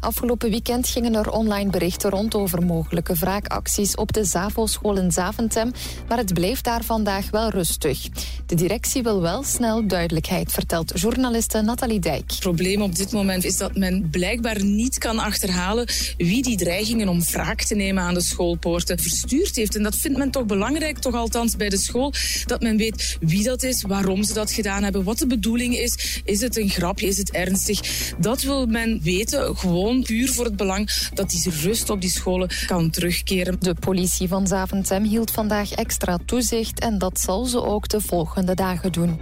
[0.00, 5.72] Afgelopen weekend gingen er online berichten rond over mogelijke wraakacties op de ZAVO-school in Zaventem,
[6.08, 8.08] maar het bleef daar vandaag wel rustig.
[8.46, 12.30] De directie wil wel snel duidelijkheid, vertelt journaliste Nathalie Dijk.
[12.30, 17.08] Het probleem op dit moment is dat men blijkbaar niet kan achterhalen wie die dreigingen
[17.08, 19.76] om wraak te nemen aan de schoolpoorten verstuurd heeft.
[19.76, 22.12] En dat vindt men toch belangrijk, toch althans bij de school,
[22.46, 26.20] dat men weet wie dat is, waarom ze dat gedaan hebben, wat de bedoeling is.
[26.24, 27.80] Is het een grapje, is het ernstig?
[28.18, 32.50] Dat wil men weten, gewoon puur voor het belang dat die rust op die scholen
[32.66, 33.56] kan terugkeren.
[33.60, 38.54] De politie van Zaventem hield vandaag extra toezicht en dat zal ze ook de volgende
[38.54, 39.20] dagen doen.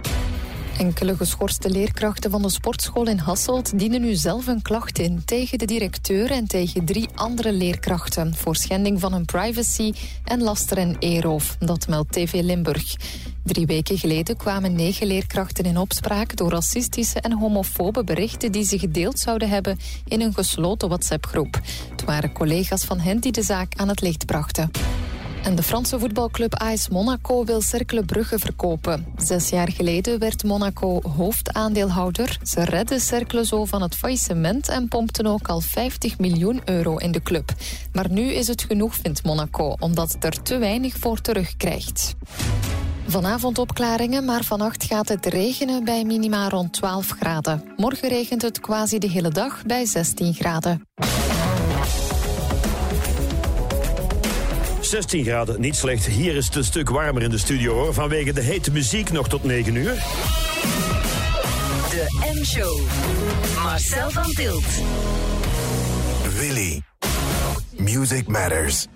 [0.77, 5.57] Enkele geschorste leerkrachten van de sportschool in Hasselt dienen nu zelf een klacht in tegen
[5.57, 9.93] de directeur en tegen drie andere leerkrachten voor schending van hun privacy
[10.23, 11.55] en laster en eeroof.
[11.59, 12.95] Dat meldt TV Limburg.
[13.49, 18.79] Drie weken geleden kwamen negen leerkrachten in opspraak door racistische en homofobe berichten die ze
[18.79, 21.59] gedeeld zouden hebben in een gesloten WhatsApp-groep.
[21.89, 24.71] Het waren collega's van hen die de zaak aan het licht brachten.
[25.43, 29.05] En de Franse voetbalclub AS Monaco wil Cercle Brugge verkopen.
[29.17, 32.37] Zes jaar geleden werd Monaco hoofdaandeelhouder.
[32.43, 37.11] Ze redden Cercle zo van het faillissement en pompten ook al 50 miljoen euro in
[37.11, 37.53] de club.
[37.93, 42.15] Maar nu is het genoeg, vindt Monaco, omdat het er te weinig voor terugkrijgt.
[43.09, 47.63] Vanavond opklaringen, maar vannacht gaat het regenen bij minima rond 12 graden.
[47.77, 50.87] Morgen regent het quasi de hele dag bij 16 graden.
[54.81, 56.05] 16 graden, niet slecht.
[56.05, 57.93] Hier is het een stuk warmer in de studio hoor.
[57.93, 59.93] Vanwege de hete muziek nog tot 9 uur.
[61.89, 62.79] De M-show.
[63.63, 64.65] Marcel van Tilt.
[66.39, 66.81] Willy.
[67.77, 68.87] Music matters.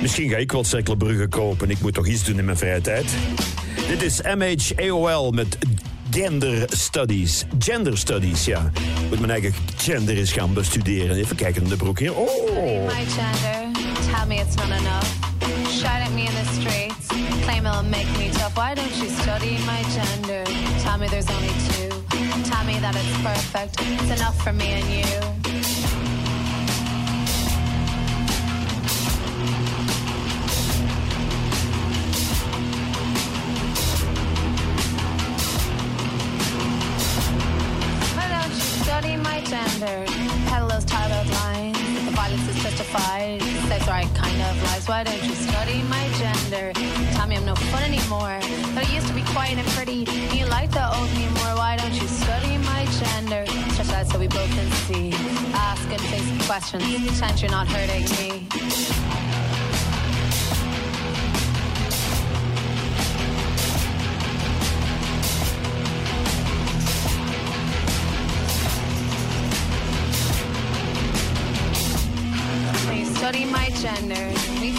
[0.00, 1.70] Misschien ga ik wel Cerkelbrugge kopen.
[1.70, 3.06] Ik moet toch iets doen in mijn vrije tijd.
[3.88, 5.58] Dit is MHAOL met
[6.10, 7.44] Gender Studies.
[7.58, 8.70] Gender Studies, ja.
[8.74, 11.16] Ik moet mijn eigen gender eens gaan bestuderen.
[11.16, 12.14] Even kijken in de broek hier.
[12.14, 12.26] Oh!
[12.86, 13.72] My gender,
[14.12, 15.06] tell me it's not enough.
[15.70, 17.06] Shout at me in the streets,
[17.42, 18.54] claim it'll make me tough.
[18.54, 20.42] Why don't you study my gender?
[20.82, 21.88] Tell me there's only two.
[22.50, 23.80] Tell me that it's perfect.
[23.80, 25.47] It's enough for me and you.
[39.80, 40.12] My gender?
[40.48, 41.78] Peddle those tired lines.
[42.04, 43.42] The violence is justified.
[43.42, 44.88] Says right kind of lies.
[44.88, 46.72] Why don't you study my gender?
[47.12, 48.38] Tell me I'm no fun anymore.
[48.74, 50.06] That I used to be quiet and pretty.
[50.36, 51.56] You like the old me more.
[51.56, 53.46] Why don't you study my gender?
[53.72, 55.12] Stretch out so we both can see.
[55.54, 56.84] Ask and face questions.
[57.06, 59.47] Pretend you're not hurting me.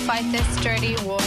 [0.10, 1.22] Fight this dirty war.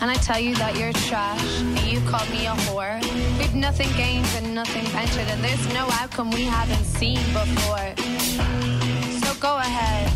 [0.00, 1.60] And I tell you that you're trash.
[1.60, 3.02] And you call me a whore.
[3.36, 5.26] We've nothing gained and nothing ventured.
[5.26, 7.88] And there's no outcome we haven't seen before.
[9.22, 10.06] So go ahead.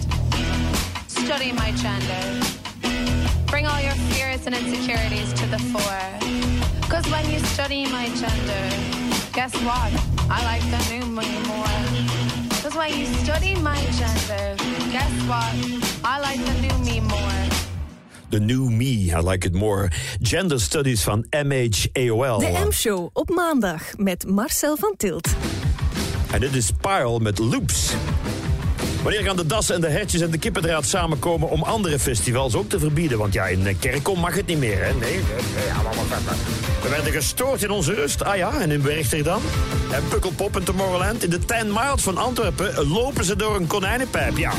[1.09, 2.25] Study my gender.
[3.51, 6.09] Bring all your fears and insecurities to the fore.
[6.89, 8.65] Cause when you study my gender,
[9.33, 9.91] guess what?
[10.31, 11.83] I like the new me more.
[12.63, 14.47] Cause when you study my gender,
[14.95, 15.55] guess what?
[16.05, 17.46] I like the new me more.
[18.29, 19.89] The New Me, I like it more.
[20.21, 22.39] Gender Studies van MHAOL.
[22.39, 25.29] De M-show op maandag met Marcel van Tilt.
[26.31, 27.93] En dit is Pile met Loops.
[29.03, 32.69] Wanneer gaan de dassen en de hertjes en de kippendraad samenkomen om andere festivals ook
[32.69, 33.19] te verbieden?
[33.19, 34.93] Want ja, in Kerkom mag het niet meer, hè?
[34.93, 35.21] Nee,
[36.83, 38.25] we werden gestoord in onze rust.
[38.25, 39.41] Ah ja, en in Werchter dan?
[39.93, 41.25] En Pukkelpop en Tomorrowland.
[41.25, 44.53] In de 10 miles van Antwerpen lopen ze door een konijnenpijp, ja.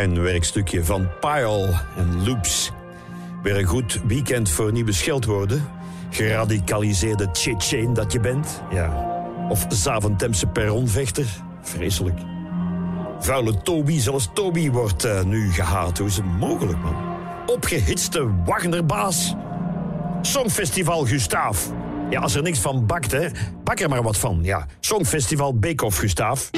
[0.00, 2.72] Fijn werkstukje van Pile en Loops.
[3.42, 5.68] Weer een goed weekend voor nieuwe scheldwoorden.
[6.10, 8.62] Geradicaliseerde Tsjetsjeen dat je bent.
[8.70, 9.06] Ja.
[9.48, 11.26] Of Zaventemse perronvechter.
[11.62, 12.18] Vreselijk.
[13.18, 15.98] Vuile Toby, zelfs Toby wordt uh, nu gehaat.
[15.98, 16.94] Hoe is het mogelijk, man?
[17.46, 19.34] Opgehitste Wagnerbaas.
[20.22, 21.72] Songfestival Gustaaf.
[22.10, 23.28] Ja, als er niks van bakt, hè,
[23.64, 24.38] pak er maar wat van.
[24.42, 26.50] Ja, Songfestival Beekhoff Gustaaf.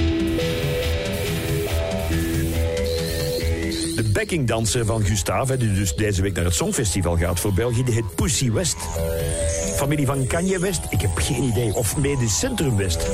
[4.12, 8.14] Backingdanser van Gustave, die dus deze week naar het Songfestival gaat voor België, die heet
[8.14, 8.76] Pussy West.
[9.76, 10.80] Familie van Kanye West?
[10.90, 11.74] Ik heb geen idee.
[11.74, 13.08] Of Medisch Centrum West.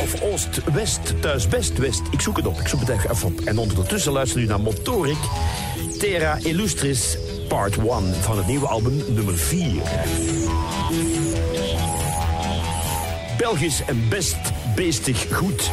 [0.00, 2.02] Of Oost-West, Thuis-Best-West.
[2.10, 3.40] Ik zoek het op, ik zoek het even op.
[3.40, 5.18] En ondertussen luisteren u naar Motoric,
[5.98, 7.18] Terra Illustris,
[7.48, 7.86] part 1
[8.20, 9.82] van het nieuwe album nummer 4.
[13.38, 14.36] Belgisch en best
[14.74, 15.70] beestig goed.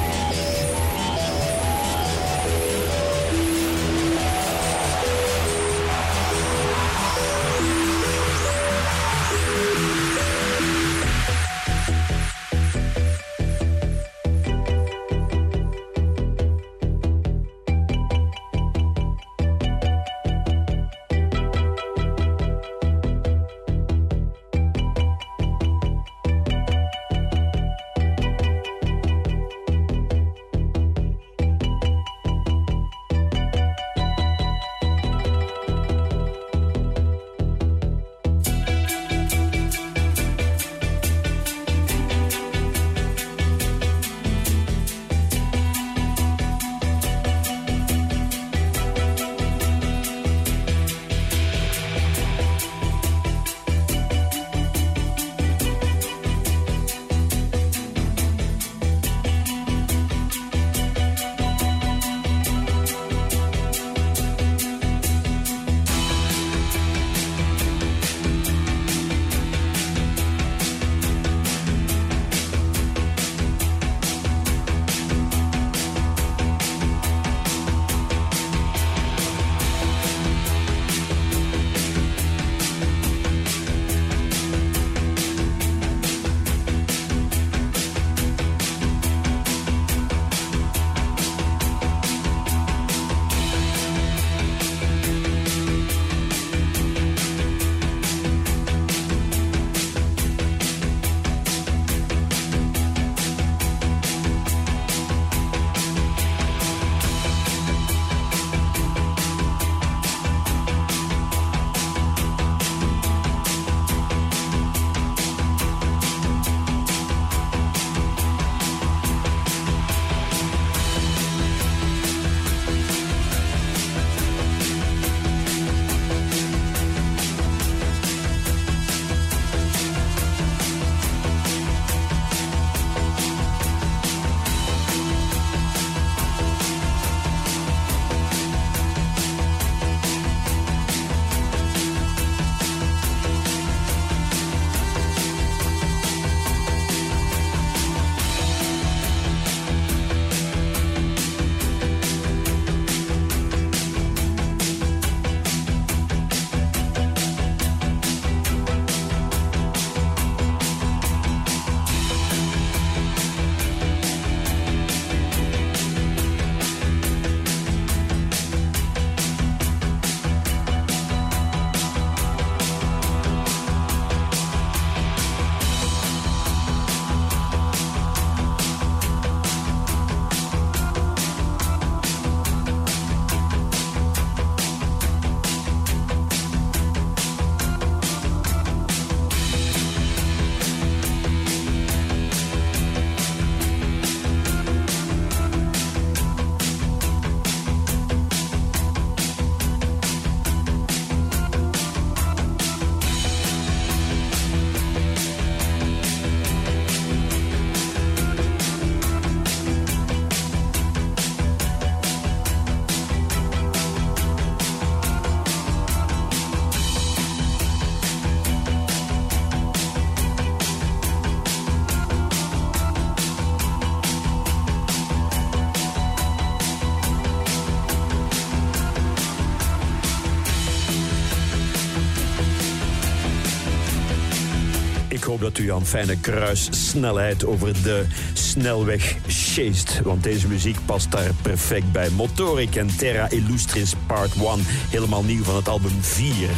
[235.46, 240.02] Dat u aan fijne kruissnelheid over de snelweg sjeest.
[240.04, 242.10] Want deze muziek past daar perfect bij.
[242.10, 244.46] Motoric en Terra Illustris Part 1.
[244.90, 246.50] Helemaal nieuw van het album 4.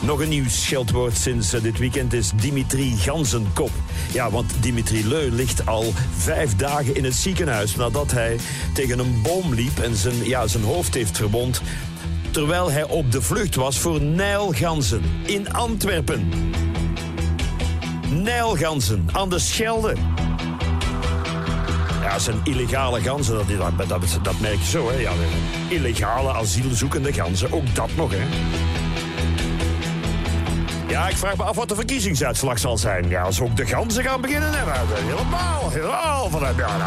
[0.00, 3.70] Nog een nieuw scheldwoord sinds eh, dit weekend is Dimitri Ganzenkop.
[4.12, 7.76] Ja, want Dimitri Leu ligt al vijf dagen in het ziekenhuis...
[7.76, 8.38] nadat hij
[8.74, 11.62] tegen een boom liep en zijn, ja, zijn hoofd heeft verwond...
[12.30, 16.49] terwijl hij op de vlucht was voor Nijlganzen in Antwerpen.
[18.22, 19.94] Nijlganzen aan de Schelde.
[22.02, 24.90] Ja, het zijn illegale ganzen, dat, dat, dat, dat merk je zo.
[24.90, 25.08] Hè?
[25.68, 28.22] Illegale asielzoekende ganzen, ook dat nog, hè.
[30.88, 33.08] Ja, ik vraag me af wat de verkiezingsuitslag zal zijn.
[33.08, 36.56] Ja, als ook de ganzen gaan beginnen, hè, maar helemaal, helemaal van het...
[36.56, 36.82] Nou.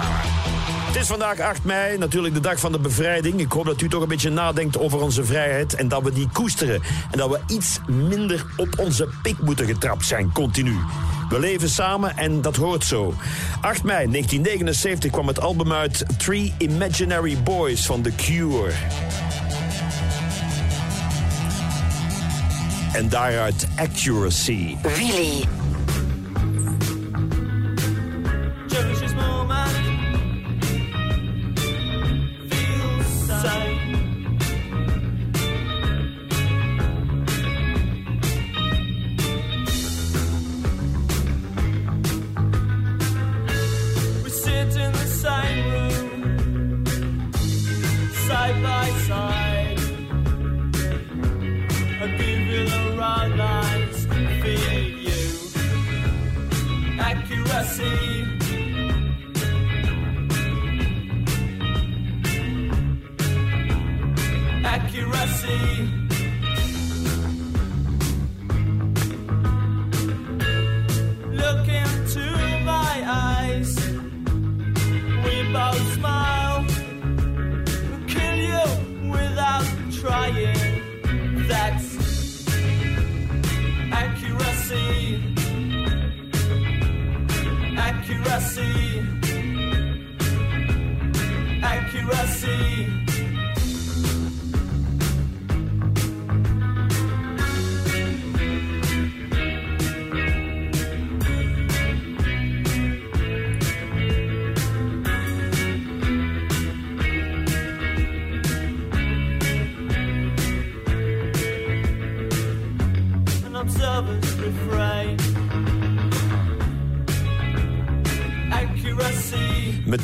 [0.94, 3.40] Het is vandaag 8 mei, natuurlijk de dag van de bevrijding.
[3.40, 6.30] Ik hoop dat u toch een beetje nadenkt over onze vrijheid en dat we die
[6.34, 6.82] koesteren.
[7.12, 10.76] En dat we iets minder op onze pik moeten getrapt zijn, continu.
[11.30, 13.14] We leven samen en dat hoort zo.
[13.62, 18.72] 8 mei 1979 kwam het album uit Three Imaginary Boys van The Cure.
[22.94, 24.76] En daaruit Accuracy.
[24.82, 25.63] Willy.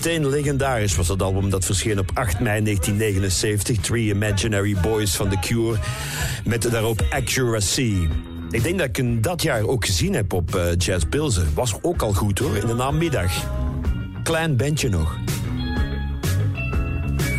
[0.09, 3.77] Meteen legendarisch was het album dat verscheen op 8 mei 1979.
[3.77, 5.77] Three Imaginary Boys van The Cure.
[6.45, 8.07] Met daarop Accuracy.
[8.49, 11.53] Ik denk dat ik hem dat jaar ook gezien heb op eh, Jazz Pilsen.
[11.53, 13.31] Was ook al goed hoor, in de namiddag.
[14.23, 15.17] Klein bandje nog.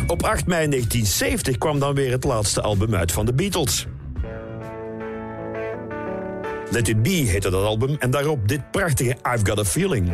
[0.07, 3.87] Op 8 mei 1970 kwam dan weer het laatste album uit van de Beatles.
[6.69, 10.11] Let It Be heette dat album en daarop dit prachtige I've Got a Feeling.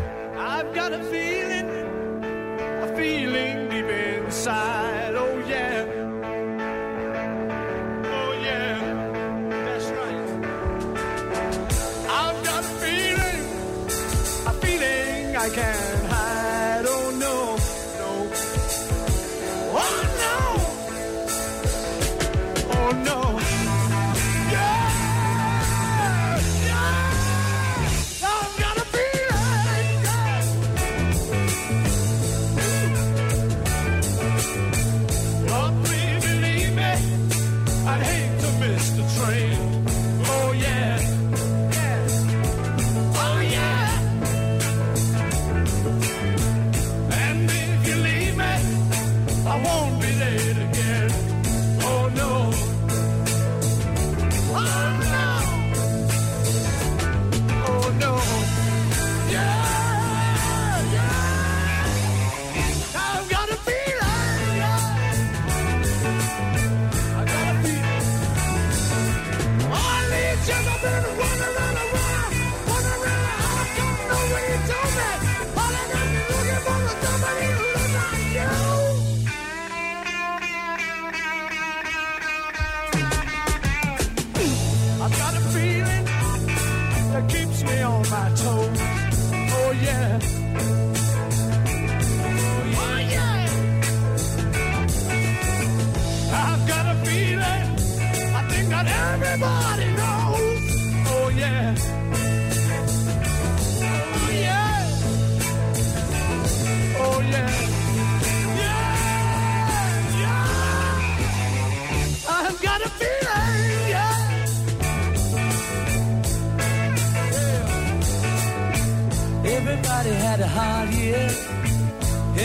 [119.98, 121.28] Everybody had a hard year.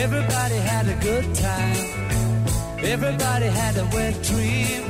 [0.03, 1.77] Everybody had a good time.
[2.83, 4.81] Everybody had a wet dream.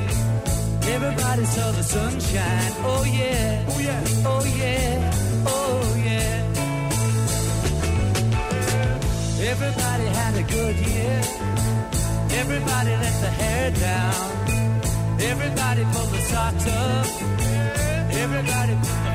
[0.96, 2.72] Everybody saw the sunshine.
[2.86, 3.66] Oh yeah.
[3.68, 4.04] Oh yeah.
[4.32, 5.12] Oh yeah.
[5.46, 6.40] Oh yeah.
[9.52, 11.22] Everybody had a good year.
[12.40, 14.16] Everybody let the hair down.
[15.20, 17.08] Everybody pulled the socks up.
[18.24, 19.13] Everybody put the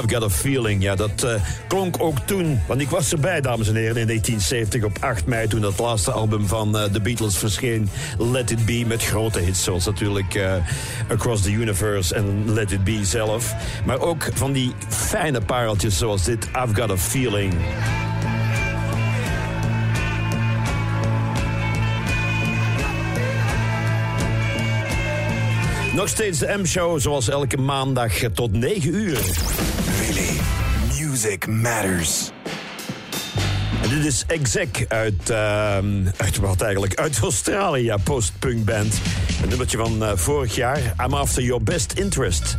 [0.00, 0.82] I've Got a Feeling.
[0.82, 1.34] Ja, dat uh,
[1.68, 5.48] klonk ook toen, want ik was erbij, dames en heren, in 1970 op 8 mei...
[5.48, 8.84] toen dat laatste album van uh, The Beatles verscheen, Let It Be...
[8.86, 10.54] met grote hits zoals natuurlijk uh,
[11.08, 13.54] Across the Universe en Let It Be zelf.
[13.84, 17.54] Maar ook van die fijne pareltjes zoals dit, I've Got a Feeling...
[26.00, 29.20] Nog steeds de M-show, zoals elke maandag tot 9 uur.
[29.98, 30.40] Really,
[31.00, 32.30] music matters.
[33.82, 35.76] En dit is Exec uit, uh,
[36.16, 36.94] uit wat eigenlijk?
[36.94, 39.00] Uit Australië, post-punk band.
[39.42, 42.56] Een nummertje van uh, vorig jaar, I'm After Your Best Interest.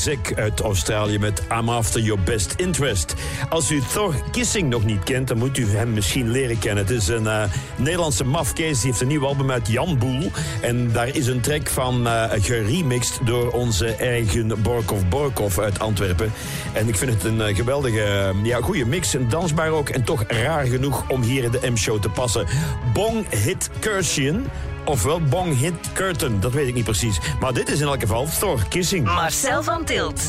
[0.00, 3.14] Exec uit Australië met I'm After Your Best Interest.
[3.48, 6.84] Als u Thor Kissing nog niet kent, dan moet u hem misschien leren kennen.
[6.84, 7.42] Het is een uh,
[7.76, 10.30] Nederlandse mafkees, die heeft een nieuw album uit Jan Boel.
[10.60, 16.32] En daar is een track van uh, geremixed door onze eigen Borkov Borkov uit Antwerpen.
[16.72, 19.14] En ik vind het een uh, geweldige, ja, goede mix.
[19.14, 22.46] En dansbaar ook, en toch raar genoeg om hier in de M-show te passen.
[22.92, 24.46] Bong Hit Cursion
[24.90, 26.40] ofwel Bong Hit Curtain.
[26.40, 27.20] Dat weet ik niet precies.
[27.40, 29.04] Maar dit is in elk geval Thor Kissing.
[29.04, 30.22] Marcel van Tilt.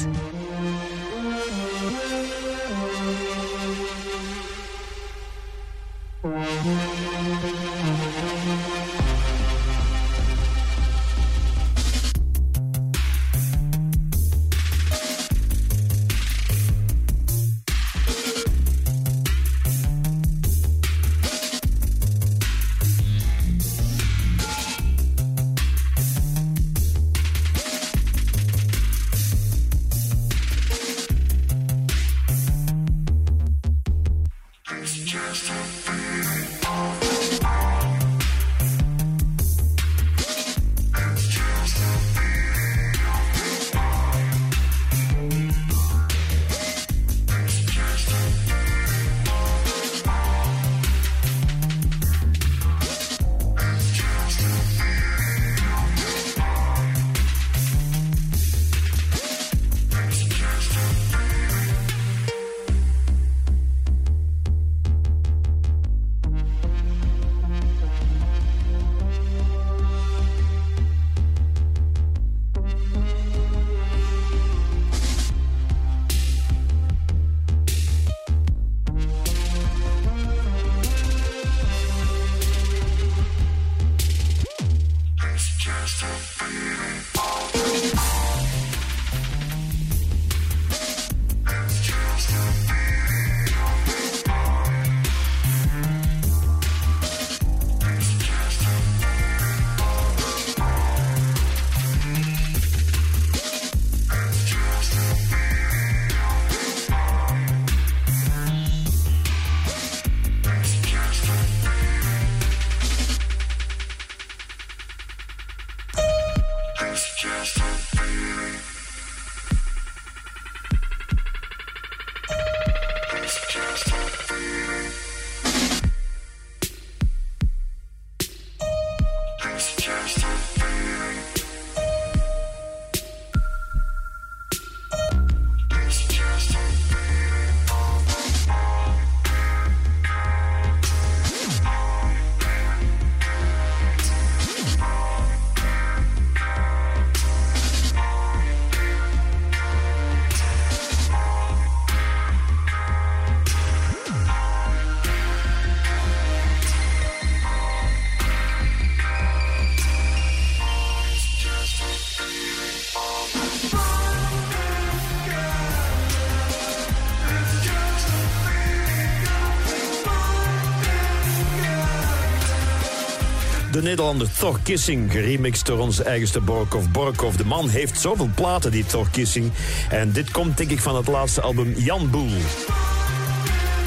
[173.91, 177.35] Nederlander Thor Kissing, geremixed door onze eigenste Borkov Borkov.
[177.35, 179.51] De man heeft zoveel platen, die Thor Kissing.
[179.89, 182.29] En dit komt denk ik van het laatste album Jan Boel.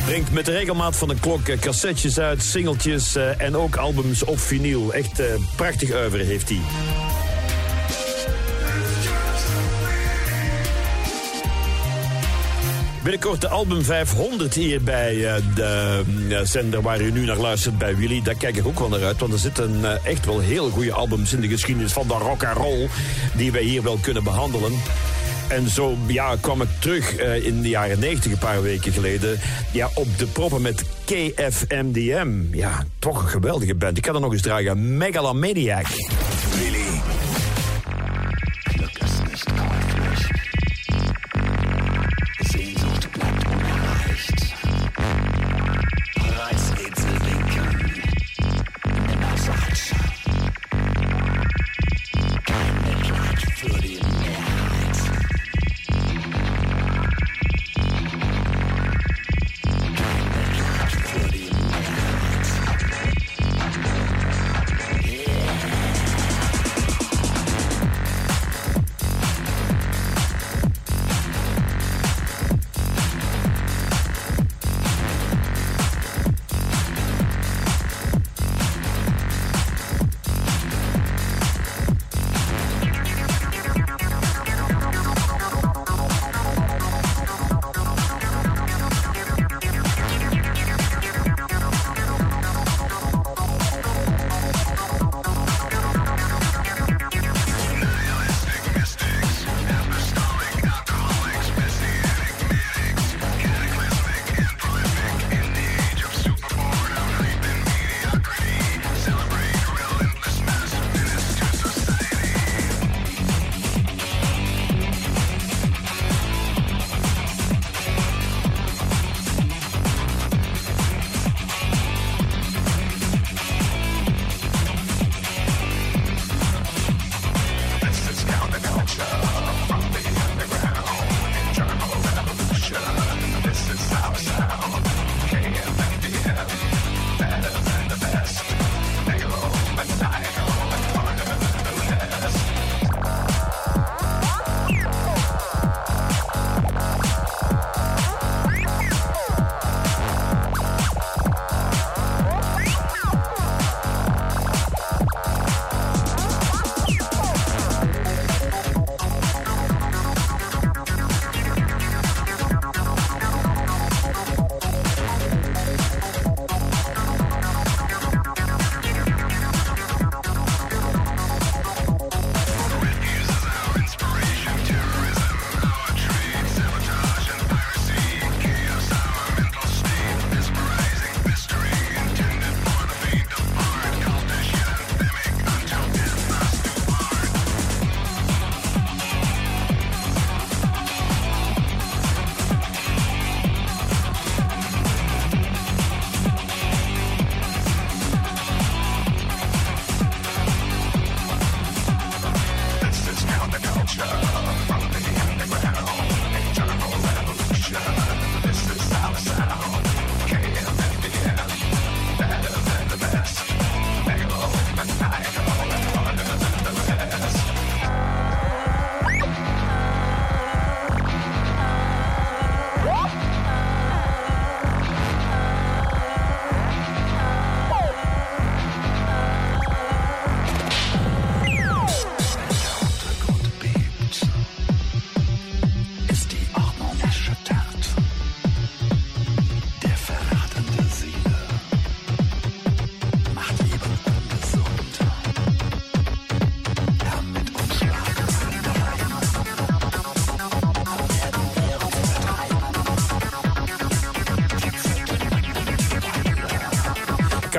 [0.05, 4.25] Brengt met de regelmaat van de klok eh, cassettes uit, singeltjes uh, en ook albums
[4.25, 4.95] op vinyl.
[4.95, 5.27] Echt uh,
[5.57, 6.61] prachtig uiver heeft hij.
[13.05, 17.79] Binnenkort de album 500 hier bij uh, de uh, zender waar u nu naar luistert
[17.79, 18.23] bij Willy.
[18.23, 20.93] Daar kijk ik ook wel naar uit, want er zitten uh, echt wel heel goede
[20.93, 22.89] albums in de geschiedenis van de rock and roll
[23.35, 24.73] die wij hier wel kunnen behandelen.
[25.49, 29.41] En zo ja, kwam ik terug in de jaren 90, een paar weken geleden,
[29.73, 32.29] ja, op de proppen met KFMDM.
[32.51, 33.97] Ja, toch een geweldige band.
[33.97, 34.97] Ik kan er nog eens dragen.
[34.97, 35.87] Megalomaniac.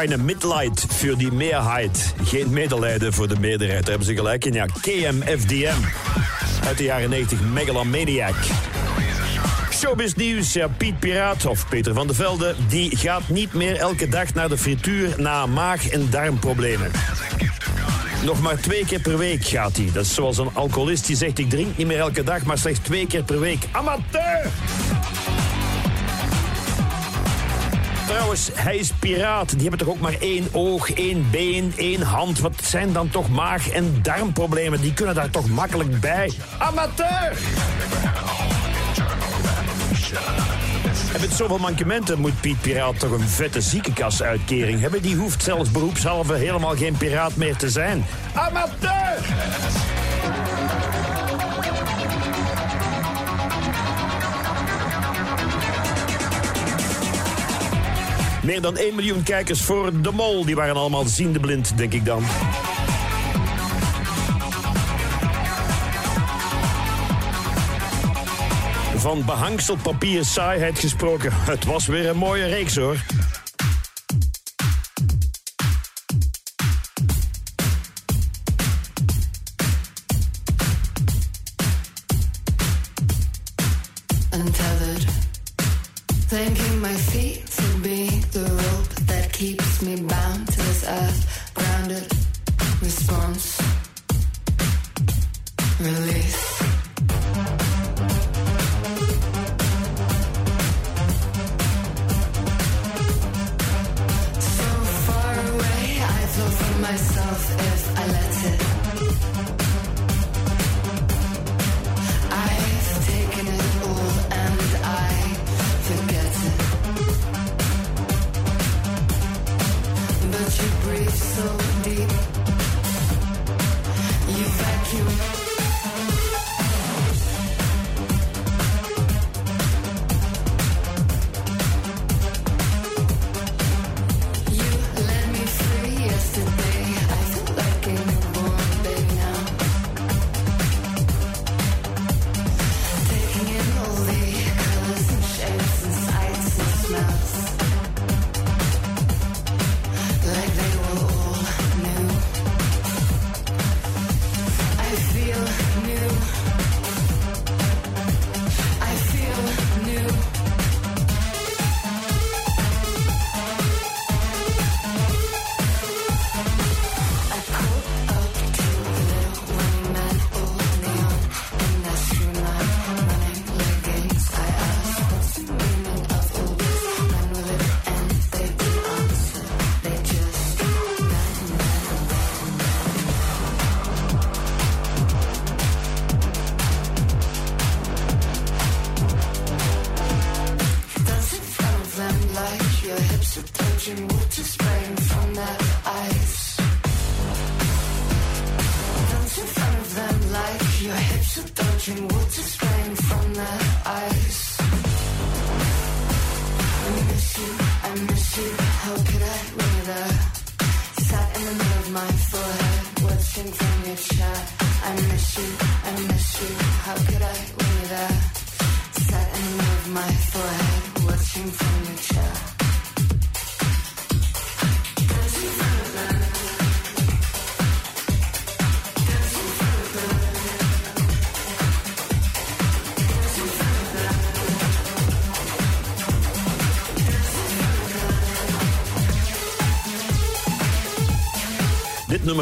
[0.08, 2.14] Keine Mitleid voor die meerheid.
[2.24, 3.80] Geen medelijden voor de meerderheid.
[3.80, 4.54] Daar hebben ze gelijk in.
[4.54, 5.78] Ja, KMFDM.
[6.66, 8.36] Uit de jaren 90, Megalomaniac.
[9.72, 10.54] Showbiz nieuws.
[10.54, 12.56] Ja, Piet Piraat, of Peter van der Velde...
[12.68, 15.14] die gaat niet meer elke dag naar de frituur...
[15.18, 16.92] na maag- en darmproblemen.
[18.24, 19.90] Nog maar twee keer per week gaat hij.
[19.94, 21.40] Dat is zoals een alcoholist die zegt...
[21.40, 23.64] ik drink niet meer elke dag, maar slechts twee keer per week.
[23.72, 24.52] Amateur!
[28.16, 29.50] Trouwens, hij is piraat.
[29.50, 32.40] Die hebben toch ook maar één oog, één been, één hand.
[32.40, 34.82] Wat zijn dan toch maag- en darmproblemen?
[34.82, 36.32] Die kunnen daar toch makkelijk bij.
[36.58, 37.34] Amateur!
[41.20, 45.02] Met zoveel mankementen moet Piet Piraat toch een vette ziekenkasuitkering hebben.
[45.02, 48.06] Die hoeft zelfs beroepshalve helemaal geen piraat meer te zijn.
[48.34, 50.05] Amateur!
[58.46, 60.46] Meer dan 1 miljoen kijkers voor De Mol.
[60.46, 62.24] Die waren allemaal ziende blind, denk ik dan.
[68.96, 71.32] Van behangselpapier saaiheid gesproken.
[71.34, 72.98] Het was weer een mooie reeks hoor.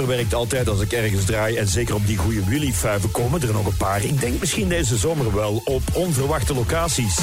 [0.08, 1.56] Werkt altijd als ik ergens draai.
[1.56, 4.04] En zeker op die goede Willy-fuiven komen er nog een paar.
[4.04, 7.18] Ik denk misschien deze zomer wel op onverwachte locaties.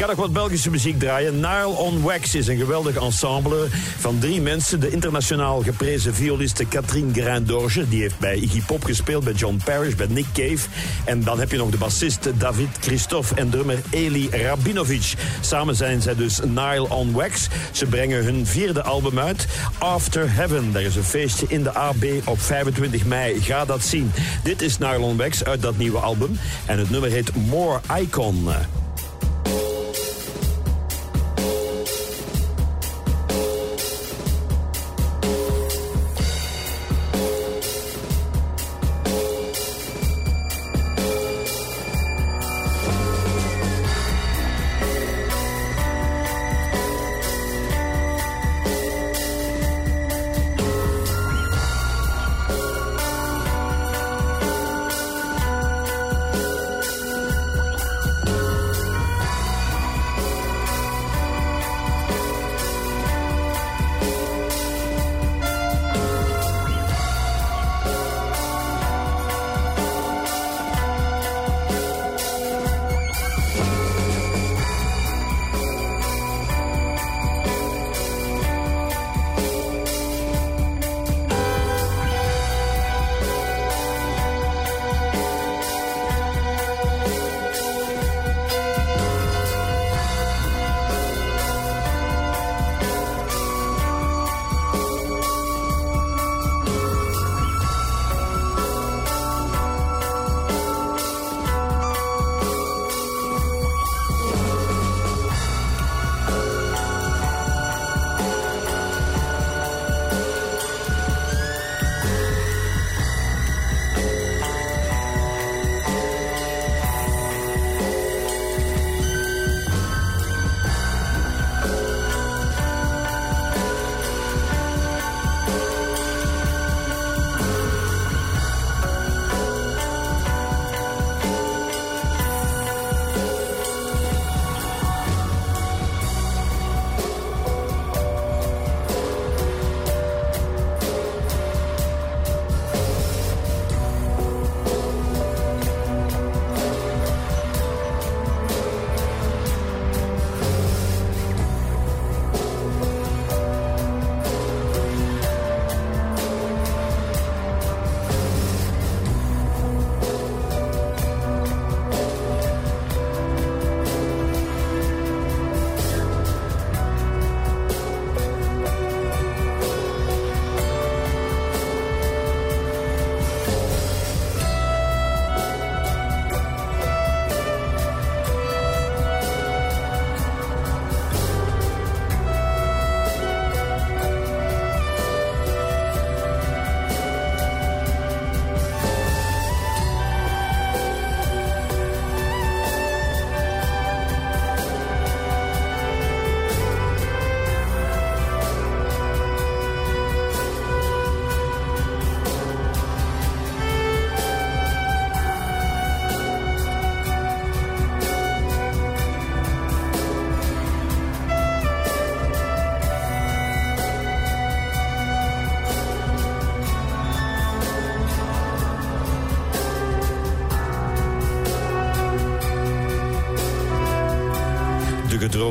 [0.00, 1.34] Kan nog wat Belgische muziek draaien.
[1.34, 3.66] Nile on Wax is een geweldig ensemble
[3.98, 4.80] van drie mensen.
[4.80, 7.88] De internationaal geprezen violiste Catherine Grain-Dorge.
[7.88, 10.68] Die heeft bij Iggy Pop gespeeld, bij John Parrish, bij Nick Cave.
[11.04, 15.14] En dan heb je nog de bassist David Christophe en drummer Eli Rabinovic.
[15.40, 17.48] Samen zijn zij dus Nile on Wax.
[17.72, 19.46] Ze brengen hun vierde album uit,
[19.78, 20.72] After Heaven.
[20.72, 23.40] Daar is een feestje in de AB op 25 mei.
[23.40, 24.12] Ga dat zien.
[24.42, 26.38] Dit is Nile on Wax uit dat nieuwe album.
[26.66, 28.48] En het nummer heet More Icon.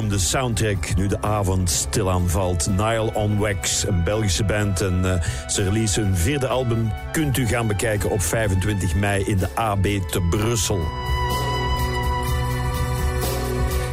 [0.10, 2.68] Gedroomde soundtrack nu de avond stilaan valt.
[2.70, 4.82] Nile on Wax, een Belgische band.
[4.82, 6.92] En eh, ze release hun vierde album.
[7.12, 10.80] Kunt u gaan bekijken op 25 mei in de AB te Brussel.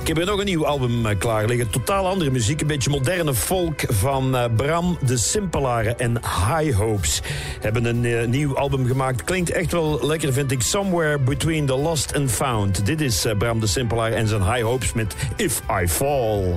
[0.06, 1.70] Ik heb hier nog een nieuw album eh, klaar liggen.
[1.70, 2.60] Totaal andere muziek.
[2.60, 7.22] Een beetje moderne folk van eh, Bram de Simpelaren en High Hopes.
[7.60, 9.24] Hebben een eh, nieuw album gemaakt.
[9.24, 10.62] Klinkt echt wel lekker, vind ik.
[10.62, 12.86] Somewhere Between the Lost and Found.
[12.86, 16.54] Dit is Bram de Simpelaar en zijn High Hopes met If I Fall.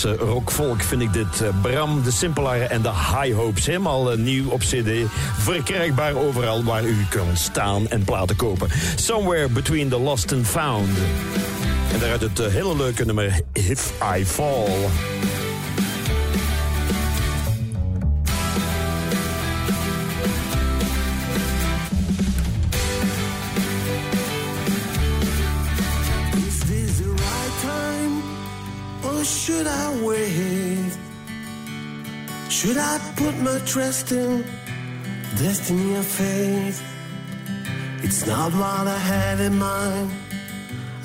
[0.00, 1.40] Volwassen rockvolk vind ik dit.
[1.40, 3.66] Eh, Bram, de Simpelaren en de High Hopes.
[3.66, 4.90] Helemaal eh, nieuw op cd.
[5.38, 8.68] Verkrijgbaar overal waar u kunt staan en platen kopen.
[8.96, 10.88] Somewhere Between the Lost and Found.
[11.92, 14.68] En daaruit het eh, hele leuke nummer If I Fall.
[33.66, 34.44] Trust in
[35.38, 36.74] destiny or fate?
[38.02, 40.10] It's not what I had in mind.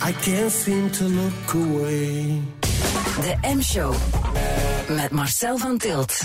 [0.02, 2.42] I can't seem to look away.
[3.22, 3.96] De M-show
[4.88, 6.22] met Marcel van Tilt.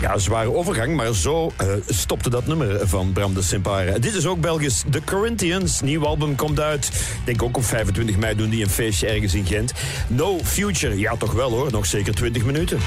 [0.00, 3.98] Ja, zware overgang, maar zo eh, stopte dat nummer van Bram de Simpare.
[3.98, 4.82] Dit is ook Belgisch.
[4.90, 6.86] The Corinthians, nieuw album komt uit.
[6.86, 9.72] Ik denk ook op 25 mei doen die een feestje ergens in Gent.
[10.06, 12.78] No Future, ja toch wel hoor, nog zeker 20 minuten.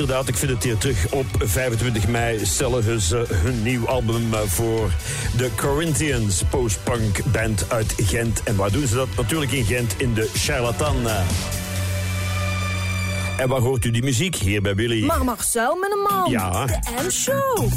[0.00, 1.06] Inderdaad, ik vind het hier terug.
[1.10, 4.90] Op 25 mei stellen ze hun nieuw album eh, voor
[5.36, 8.42] de Corinthians, post-punk band uit Gent.
[8.42, 9.08] En waar doen ze dat?
[9.16, 11.08] Natuurlijk in Gent, in de Charlatan.
[11.08, 11.20] eh.
[13.38, 14.34] En waar hoort u die muziek?
[14.36, 15.04] Hier bij Willy.
[15.04, 16.30] Maar Marcel met een man.
[16.30, 16.66] Ja.
[16.66, 17.68] De M-show.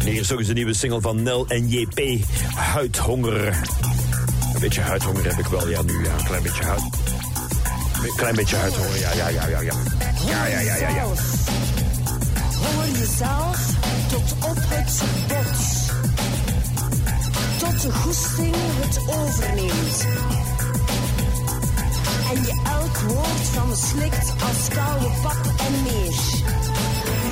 [0.00, 2.00] En hier is ook eens een nieuwe single van Nel en JP,
[2.54, 3.46] Huidhonger.
[4.54, 6.04] Een beetje huidhonger heb ik wel, ja, nu.
[6.04, 6.80] Ja, een klein beetje huid.
[8.02, 9.74] Een klein beetje huidhonger, ja, ja, ja, ja, ja.
[10.30, 11.04] Ja, ja, ja, ja, ja.
[13.00, 13.58] Jezelf
[14.08, 15.58] tot op het bot.
[17.58, 20.06] Tot de goesting het overneemt.
[22.30, 26.14] En je elk woord van me slikt als koude pap en meer.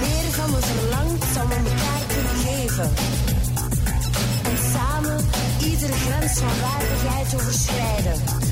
[0.00, 2.90] Meer van me verlangt dan we elkaar kunnen geven.
[4.44, 5.24] En samen
[5.70, 8.47] iedere grens van waardigheid overschrijden.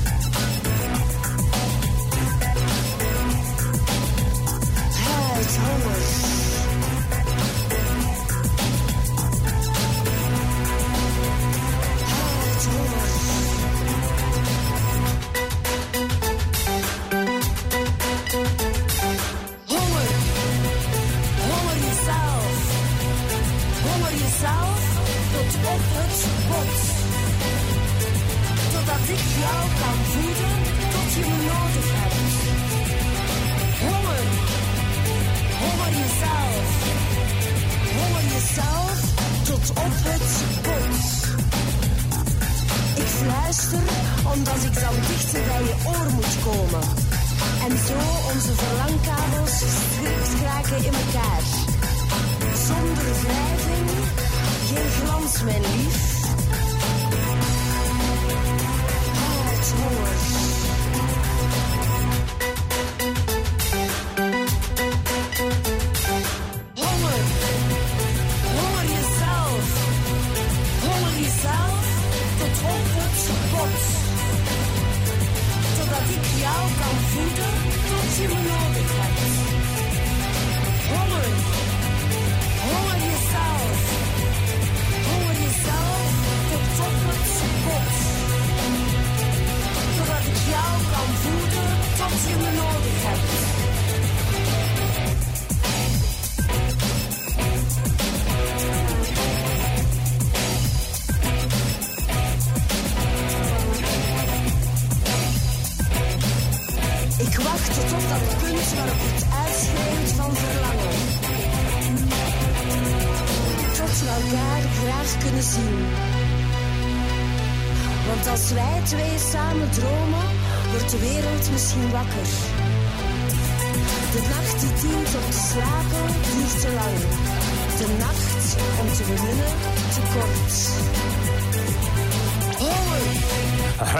[5.77, 6.26] Huidhonger.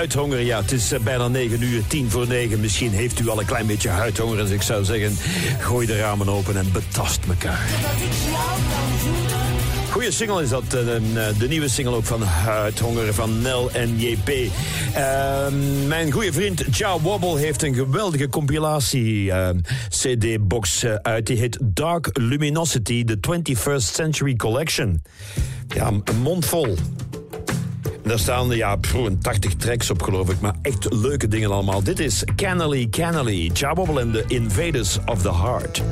[0.07, 2.59] Huidhonger, ja, het is eh, bijna 9 uur, 10 voor 9.
[2.59, 4.37] Misschien heeft u al een klein beetje huidhonger.
[4.37, 5.17] Dus ik zou zeggen,
[5.59, 7.65] gooi de ramen open en betast elkaar.
[9.91, 13.99] Goeie single is dat, eh, eh, de nieuwe single ook van Huidhonger van Nel en
[13.99, 14.29] JP.
[14.93, 19.59] Ehm, mijn goede vriend Ja Wobble heeft een geweldige compilatie ehm,
[20.81, 21.27] eh, uit.
[21.27, 25.01] Die heet Dark Luminosity, the 21st Century Collection.
[25.67, 26.75] Ja, een mond vol.
[28.07, 30.39] Daar staan ja, pff, een 80 tracks op, geloof ik.
[30.39, 31.83] Maar echt leuke dingen allemaal.
[31.83, 32.89] Dit is Cannily,
[33.53, 35.83] Ja Wobble en de Invaders of the Heart.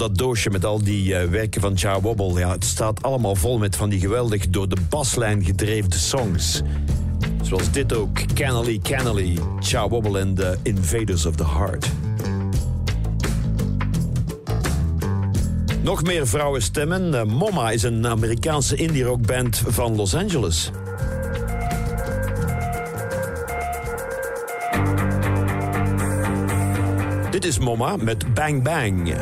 [0.00, 3.58] Dat doosje met al die eh, werken van Cha Wobble, ja, het staat allemaal vol
[3.58, 6.62] met van die geweldig door de baslijn gedreven songs.
[7.42, 11.90] Zoals dit ook, Cannily Cannily, Cha Wobble en The Invaders of the Heart.
[15.82, 17.14] Nog meer vrouwenstemmen.
[17.14, 20.70] Eh, Moma is een Amerikaanse indie rockband van Los Angeles.
[27.30, 29.14] Dit is Moma met Bang Bang.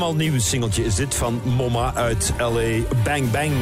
[0.00, 3.52] Helemaal nieuw singeltje is dit van Moma uit LA Bang Bang.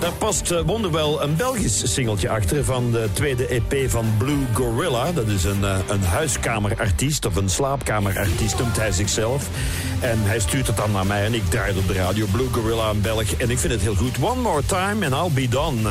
[0.00, 5.12] Daar past eh, wonderwel een Belgisch singeltje achter van de tweede EP van Blue Gorilla.
[5.12, 9.48] Dat is een, eh, een huiskamerartiest of een slaapkamerartiest noemt hij zichzelf.
[10.00, 12.26] En hij stuurt het dan naar mij en ik draai op de radio.
[12.32, 13.32] Blue Gorilla, een Belg.
[13.32, 14.16] En ik vind het heel goed.
[14.20, 15.88] One more time and I'll be done.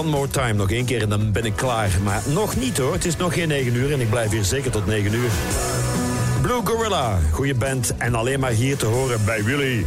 [0.00, 1.90] One more time, nog één keer en dan ben ik klaar.
[2.04, 4.70] Maar nog niet hoor, het is nog geen 9 uur en ik blijf hier zeker
[4.70, 5.30] tot 9 uur.
[6.42, 9.86] Blue Gorilla, goede band en alleen maar hier te horen bij Willy.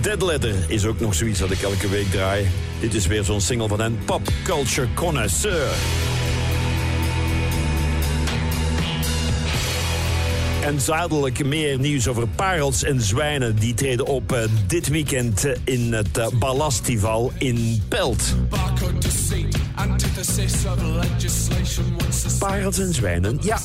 [0.00, 2.46] Dead Letter is ook nog zoiets dat ik elke week draai.
[2.80, 5.68] Dit is weer zo'n single van een Pop Culture Connoisseur.
[10.70, 13.56] En zadelijk meer nieuws over parels en zwijnen.
[13.56, 18.34] Die treden op eh, dit weekend eh, in het eh, Ballastival in Pelt.
[22.38, 23.58] Parels en zwijnen, ja.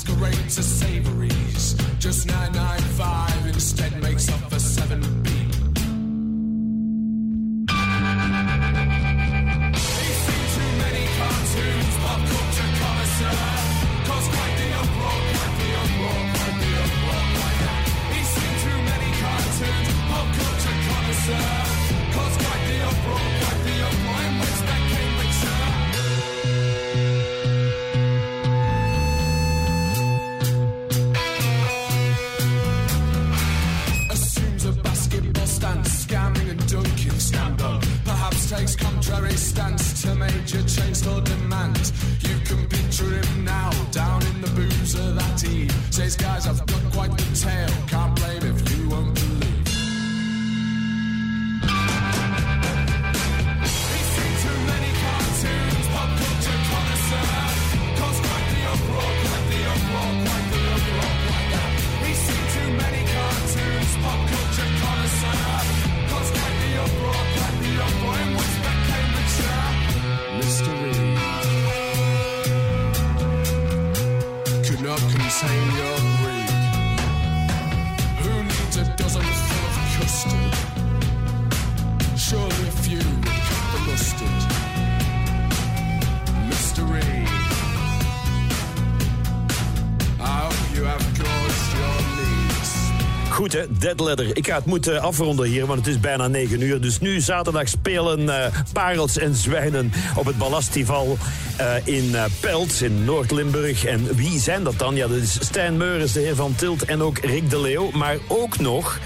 [93.85, 94.37] Dead Letter.
[94.37, 96.81] Ik ga het moeten afronden hier, want het is bijna 9 uur.
[96.81, 101.17] Dus nu zaterdag spelen eh, Parels en Zwijnen op het Ballastival
[101.57, 103.85] eh, in eh, Pelt in Noord-Limburg.
[103.85, 104.95] En wie zijn dat dan?
[104.95, 107.91] Ja, dat is Stijn Meurens, de heer Van Tilt en ook Rick de Leeuw.
[107.91, 108.99] Maar ook nog...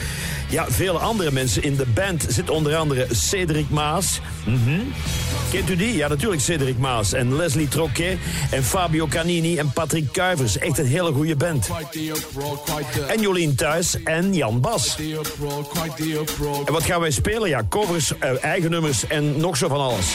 [0.49, 4.19] Ja, vele andere mensen in de band zit onder andere Cedric Maas.
[4.45, 4.79] Mhm.
[5.51, 5.95] Kent u die?
[5.95, 7.13] Ja, natuurlijk Cedric Maas.
[7.13, 8.17] En Leslie Troquet
[8.51, 10.57] en Fabio Canini en Patrick Kuivers.
[10.57, 11.69] Echt een hele goede band.
[13.07, 14.97] En Jolien Thuis en Jan Bas.
[16.65, 17.49] En wat gaan wij spelen?
[17.49, 20.05] Ja, covers, eh, eigen nummers en nog zo van alles.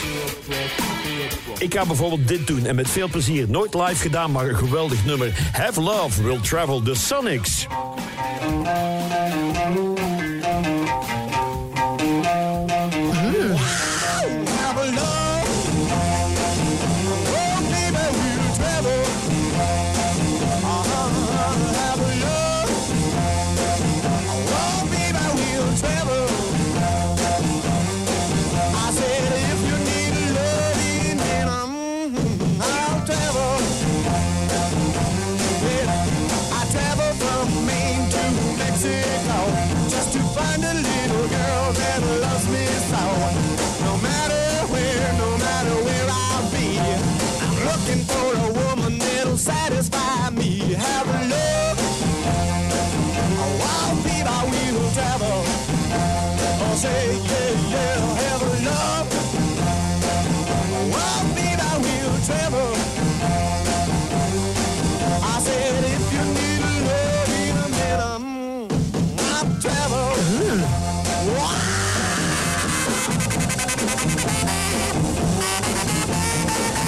[1.57, 3.49] Ik ga bijvoorbeeld dit doen en met veel plezier.
[3.49, 5.49] Nooit live gedaan, maar een geweldig nummer.
[5.51, 7.67] Have Love Will Travel, The Sonics.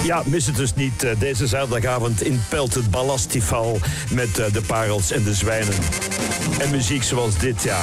[0.08, 1.02] Ja, mis het dus niet.
[1.04, 3.78] eh, Deze zaterdagavond in Pelt het Ballastival
[4.10, 5.74] met eh, de parels en de zwijnen.
[6.58, 7.82] En muziek zoals dit, ja.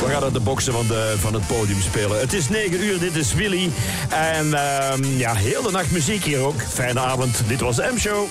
[0.00, 2.20] We gaan aan de boksen van, de, van het podium spelen.
[2.20, 3.70] Het is 9 uur, dit is Willy.
[4.08, 6.62] En ehm, ja, heel de nacht muziek hier ook.
[6.68, 8.28] Fijne avond, dit was de M-show.